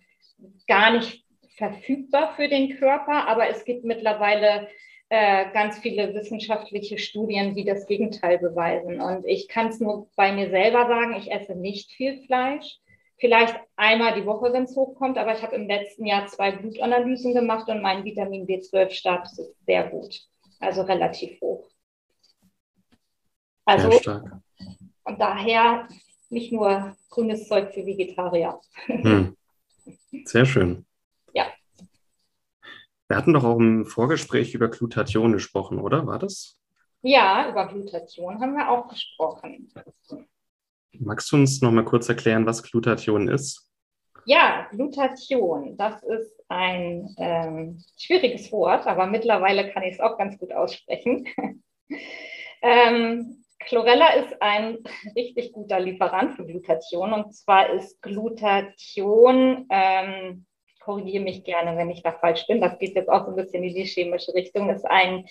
gar 0.67 0.91
nicht 0.91 1.25
verfügbar 1.57 2.33
für 2.35 2.47
den 2.47 2.77
Körper, 2.77 3.27
aber 3.27 3.49
es 3.49 3.63
gibt 3.65 3.85
mittlerweile 3.85 4.67
äh, 5.09 5.51
ganz 5.53 5.79
viele 5.79 6.13
wissenschaftliche 6.13 6.97
Studien, 6.97 7.53
die 7.53 7.63
das 7.63 7.85
Gegenteil 7.85 8.39
beweisen. 8.39 8.99
Und 8.99 9.25
ich 9.25 9.47
kann 9.47 9.67
es 9.67 9.79
nur 9.79 10.09
bei 10.15 10.31
mir 10.31 10.49
selber 10.49 10.87
sagen, 10.87 11.15
ich 11.17 11.31
esse 11.31 11.55
nicht 11.55 11.91
viel 11.91 12.23
Fleisch 12.25 12.79
vielleicht 13.17 13.55
einmal 13.75 14.13
die 14.19 14.25
Woche, 14.25 14.51
wenn 14.53 14.63
es 14.63 14.75
hochkommt, 14.75 15.17
aber 15.17 15.33
ich 15.35 15.41
habe 15.41 15.55
im 15.55 15.67
letzten 15.67 16.05
Jahr 16.05 16.27
zwei 16.27 16.51
Blutanalysen 16.51 17.33
gemacht 17.33 17.67
und 17.69 17.81
mein 17.81 18.03
Vitamin 18.03 18.47
B12-Status 18.47 19.39
ist 19.39 19.65
sehr 19.65 19.89
gut, 19.89 20.21
also 20.59 20.81
relativ 20.81 21.39
hoch. 21.41 21.69
Also, 23.65 23.89
sehr 23.89 23.99
stark. 23.99 24.41
und 25.05 25.19
daher 25.19 25.87
nicht 26.29 26.51
nur 26.51 26.95
grünes 27.09 27.47
Zeug 27.47 27.73
für 27.73 27.85
Vegetarier. 27.85 28.59
Hm. 28.87 29.35
Sehr 30.25 30.45
schön. 30.45 30.85
Ja. 31.33 31.45
Wir 33.07 33.17
hatten 33.17 33.33
doch 33.33 33.43
auch 33.43 33.57
im 33.57 33.85
Vorgespräch 33.85 34.55
über 34.55 34.67
Glutathion 34.67 35.33
gesprochen, 35.33 35.79
oder? 35.79 36.07
War 36.07 36.17
das? 36.17 36.59
Ja, 37.03 37.49
über 37.49 37.67
Glutathion 37.67 38.39
haben 38.41 38.55
wir 38.55 38.69
auch 38.69 38.87
gesprochen. 38.87 39.71
Magst 40.99 41.31
du 41.31 41.37
uns 41.37 41.61
noch 41.61 41.71
mal 41.71 41.85
kurz 41.85 42.09
erklären, 42.09 42.45
was 42.45 42.63
Glutathion 42.63 43.27
ist? 43.27 43.71
Ja, 44.25 44.67
Glutathion, 44.71 45.77
das 45.77 46.01
ist 46.03 46.43
ein 46.47 47.13
ähm, 47.17 47.83
schwieriges 47.97 48.51
Wort, 48.51 48.87
aber 48.87 49.05
mittlerweile 49.07 49.71
kann 49.71 49.83
ich 49.83 49.95
es 49.95 49.99
auch 49.99 50.17
ganz 50.17 50.37
gut 50.37 50.51
aussprechen. 50.51 51.27
ähm, 52.61 53.43
Chlorella 53.59 54.13
ist 54.15 54.41
ein 54.41 54.79
richtig 55.15 55.53
guter 55.53 55.79
Lieferant 55.79 56.35
für 56.35 56.45
Glutathion 56.45 57.13
und 57.13 57.35
zwar 57.35 57.69
ist 57.71 58.01
Glutathion, 58.01 59.67
ähm, 59.69 60.45
korrigiere 60.79 61.23
mich 61.23 61.43
gerne, 61.43 61.77
wenn 61.77 61.89
ich 61.89 62.03
da 62.03 62.11
falsch 62.11 62.45
bin, 62.47 62.61
das 62.61 62.77
geht 62.77 62.95
jetzt 62.95 63.09
auch 63.09 63.25
so 63.25 63.31
ein 63.31 63.35
bisschen 63.35 63.63
in 63.63 63.73
die 63.73 63.85
chemische 63.85 64.33
Richtung, 64.33 64.69
ist 64.69 64.85
ein 64.85 65.25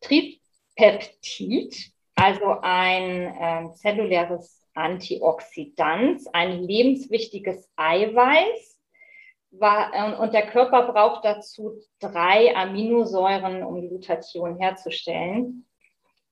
Tripeptid 0.00 1.92
also 2.18 2.56
ein 2.62 3.26
äh, 3.26 3.72
zelluläres 3.74 4.67
Antioxidant, 4.74 6.22
ein 6.32 6.62
lebenswichtiges 6.62 7.70
Eiweiß. 7.76 8.76
War, 9.50 9.92
äh, 9.94 10.20
und 10.20 10.34
der 10.34 10.46
Körper 10.46 10.92
braucht 10.92 11.24
dazu 11.24 11.80
drei 12.00 12.54
Aminosäuren, 12.54 13.62
um 13.62 13.88
Glutathion 13.88 14.58
herzustellen. 14.58 15.66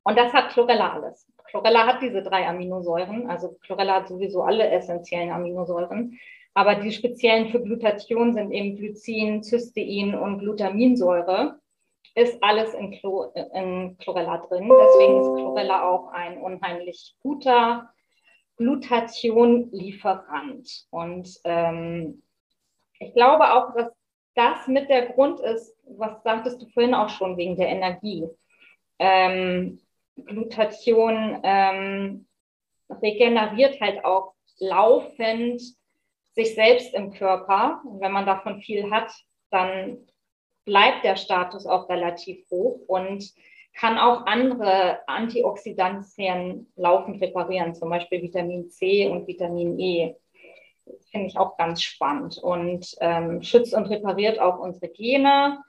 Und 0.03 0.19
das 0.19 0.33
hat 0.33 0.51
Chlorella 0.51 0.93
alles. 0.93 1.27
Chlorella 1.45 1.87
hat 1.87 2.03
diese 2.03 2.23
drei 2.23 2.47
Aminosäuren, 2.47 3.31
also 3.31 3.57
Chlorella 3.63 3.97
hat 3.97 4.09
sowieso 4.09 4.43
alle 4.43 4.69
essentiellen 4.71 5.31
Aminosäuren. 5.31 6.19
Aber 6.55 6.75
die 6.77 6.91
speziellen 6.91 7.49
für 7.49 7.61
Glutathion 7.61 8.33
sind 8.33 8.51
eben 8.51 8.77
Glycin, 8.77 9.43
Cystein 9.43 10.15
und 10.15 10.39
Glutaminsäure. 10.39 11.59
Ist 12.15 12.43
alles 12.43 12.73
in, 12.73 12.93
Chlor 12.93 13.35
in 13.55 13.99
Chlorella 13.99 14.39
drin. 14.39 14.71
Deswegen 14.71 15.21
ist 15.21 15.35
Chlorella 15.35 15.89
auch 15.89 16.09
ein 16.09 16.39
unheimlich 16.39 17.15
guter 17.23 17.91
Glutathion-Lieferant. 18.57 20.87
Und 20.91 21.29
ähm, 21.45 22.23
ich 22.99 23.13
glaube 23.15 23.53
auch, 23.53 23.75
dass 23.75 23.93
das 24.35 24.67
mit 24.69 24.91
der 24.91 25.07
Grund 25.07 25.41
ist, 25.41 25.75
was 25.85 26.23
sagtest 26.23 26.61
du 26.61 26.69
vorhin 26.69 26.95
auch 26.95 27.09
schon 27.09 27.37
wegen 27.37 27.57
der 27.57 27.69
Energie. 27.69 28.29
Ähm, 28.99 29.81
Glutathion 30.17 31.41
ähm, 31.43 32.27
regeneriert 32.91 33.81
halt 33.81 34.05
auch 34.05 34.35
laufend 34.59 35.63
sich 36.35 36.55
selbst 36.55 36.95
im 36.95 37.13
Körper. 37.13 37.81
Und 37.85 38.01
wenn 38.01 38.13
man 38.13 38.27
davon 38.27 38.61
viel 38.61 38.91
hat, 38.91 39.13
dann 39.51 40.07
bleibt 40.65 41.05
der 41.05 41.17
Status 41.17 41.67
auch 41.67 41.89
relativ 41.89 42.45
hoch 42.51 42.81
und 42.87 43.33
kann 43.77 43.99
auch 43.99 44.25
andere 44.25 45.01
Antioxidantien 45.07 46.73
laufend 46.77 47.21
reparieren, 47.21 47.75
zum 47.75 47.91
Beispiel 47.91 48.23
Vitamin 48.23 48.71
C 48.71 49.07
und 49.09 49.27
Vitamin 49.27 49.79
E. 49.79 50.17
Finde 51.11 51.27
ich 51.27 51.37
auch 51.37 51.57
ganz 51.59 51.83
spannend 51.83 52.39
und 52.39 52.97
ähm, 53.01 53.43
schützt 53.43 53.75
und 53.75 53.87
repariert 53.87 54.39
auch 54.39 54.59
unsere 54.59 54.89
Gene. 54.89 55.63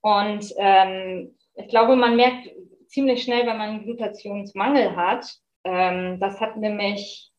Und 0.00 0.54
ähm, 0.56 1.36
ich 1.54 1.68
glaube, 1.68 1.96
man 1.96 2.16
merkt 2.16 2.48
ziemlich 2.86 3.22
schnell, 3.22 3.46
wenn 3.46 3.58
man 3.58 3.70
einen 3.70 3.84
Glutationsmangel 3.84 4.96
hat. 4.96 5.26
Ähm, 5.64 6.18
das 6.20 6.40
hat 6.40 6.56
nämlich 6.56 7.30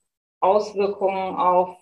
Auswirkungen 0.41 1.35
auf 1.35 1.75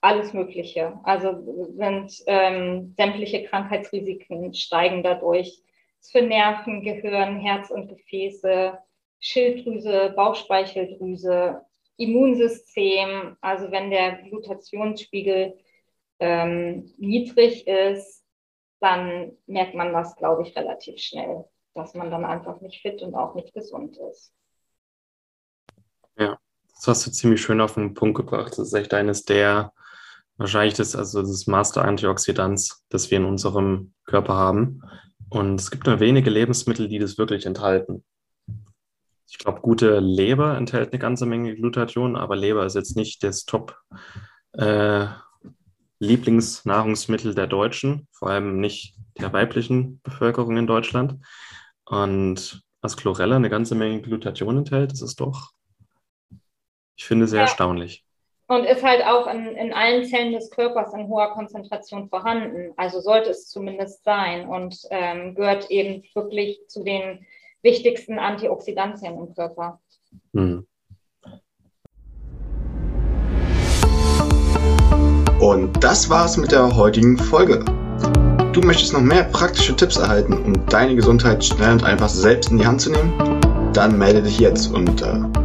alles 0.00 0.32
Mögliche. 0.32 0.98
Also 1.04 1.34
sind 1.76 2.12
ähm, 2.26 2.94
sämtliche 2.96 3.44
Krankheitsrisiken 3.44 4.54
steigen 4.54 5.02
dadurch. 5.02 5.62
Für 6.10 6.22
Nerven, 6.22 6.82
Gehirn, 6.82 7.40
Herz 7.40 7.70
und 7.70 7.88
Gefäße, 7.88 8.78
Schilddrüse, 9.20 10.12
Bauchspeicheldrüse, 10.14 11.62
Immunsystem. 11.96 13.36
Also 13.40 13.70
wenn 13.70 13.90
der 13.90 14.22
Glutationsspiegel 14.22 15.58
ähm, 16.20 16.92
niedrig 16.98 17.66
ist, 17.66 18.24
dann 18.80 19.32
merkt 19.46 19.74
man 19.74 19.92
das, 19.92 20.14
glaube 20.16 20.42
ich, 20.42 20.54
relativ 20.56 20.98
schnell, 20.98 21.44
dass 21.74 21.94
man 21.94 22.10
dann 22.10 22.24
einfach 22.24 22.60
nicht 22.60 22.82
fit 22.82 23.02
und 23.02 23.14
auch 23.14 23.34
nicht 23.34 23.54
gesund 23.54 23.96
ist. 24.10 24.32
Ja, 26.18 26.38
das 26.74 26.86
hast 26.86 27.06
du 27.06 27.10
ziemlich 27.10 27.40
schön 27.40 27.60
auf 27.60 27.74
den 27.74 27.94
Punkt 27.94 28.16
gebracht. 28.16 28.52
Das 28.52 28.58
ist 28.58 28.74
echt 28.74 28.92
eines 28.92 29.24
der 29.24 29.72
Wahrscheinlich 30.36 30.74
das, 30.74 30.96
also 30.96 31.22
das 31.22 31.46
Master-Antioxidants, 31.46 32.84
das 32.88 33.10
wir 33.10 33.18
in 33.18 33.24
unserem 33.24 33.94
Körper 34.04 34.34
haben. 34.34 34.82
Und 35.30 35.60
es 35.60 35.70
gibt 35.70 35.86
nur 35.86 36.00
wenige 36.00 36.30
Lebensmittel, 36.30 36.88
die 36.88 36.98
das 36.98 37.18
wirklich 37.18 37.46
enthalten. 37.46 38.04
Ich 39.26 39.38
glaube, 39.38 39.60
gute 39.60 39.98
Leber 39.98 40.56
enthält 40.56 40.92
eine 40.92 40.98
ganze 40.98 41.26
Menge 41.26 41.54
Glutathion, 41.56 42.16
aber 42.16 42.36
Leber 42.36 42.64
ist 42.66 42.74
jetzt 42.76 42.96
nicht 42.96 43.22
das 43.22 43.44
Top 43.44 43.76
äh, 44.52 45.06
Lieblingsnahrungsmittel 45.98 47.34
der 47.34 47.46
Deutschen, 47.46 48.06
vor 48.12 48.30
allem 48.30 48.60
nicht 48.60 48.96
der 49.18 49.32
weiblichen 49.32 50.00
Bevölkerung 50.02 50.56
in 50.56 50.66
Deutschland. 50.66 51.16
Und 51.84 52.62
was 52.80 52.96
Chlorella 52.96 53.36
eine 53.36 53.50
ganze 53.50 53.74
Menge 53.74 54.02
Glutathion 54.02 54.58
enthält, 54.58 54.92
das 54.92 55.02
ist 55.02 55.20
doch, 55.20 55.52
ich 56.96 57.04
finde, 57.04 57.26
sehr 57.26 57.40
ja. 57.40 57.46
erstaunlich. 57.46 58.04
Und 58.46 58.64
ist 58.64 58.82
halt 58.82 59.04
auch 59.06 59.26
in, 59.26 59.56
in 59.56 59.72
allen 59.72 60.04
Zellen 60.04 60.32
des 60.32 60.50
Körpers 60.50 60.92
in 60.92 61.08
hoher 61.08 61.32
Konzentration 61.32 62.08
vorhanden. 62.08 62.72
Also 62.76 63.00
sollte 63.00 63.30
es 63.30 63.48
zumindest 63.48 64.04
sein 64.04 64.46
und 64.46 64.76
ähm, 64.90 65.34
gehört 65.34 65.70
eben 65.70 66.04
wirklich 66.14 66.60
zu 66.68 66.84
den 66.84 67.24
wichtigsten 67.62 68.18
Antioxidantien 68.18 69.16
im 69.16 69.34
Körper. 69.34 69.80
Hm. 70.34 70.66
Und 75.40 75.84
das 75.84 76.08
war's 76.08 76.36
mit 76.36 76.52
der 76.52 76.74
heutigen 76.76 77.18
Folge. 77.18 77.64
Du 78.52 78.60
möchtest 78.60 78.92
noch 78.92 79.00
mehr 79.00 79.24
praktische 79.24 79.74
Tipps 79.74 79.96
erhalten, 79.96 80.32
um 80.44 80.66
deine 80.66 80.94
Gesundheit 80.94 81.44
schnell 81.44 81.72
und 81.72 81.84
einfach 81.84 82.08
selbst 82.08 82.50
in 82.50 82.58
die 82.58 82.66
Hand 82.66 82.80
zu 82.80 82.92
nehmen? 82.92 83.12
Dann 83.72 83.98
melde 83.98 84.22
dich 84.22 84.38
jetzt 84.38 84.72
unter 84.72 85.28
www.schnelleinfachgesund.de 85.43 85.43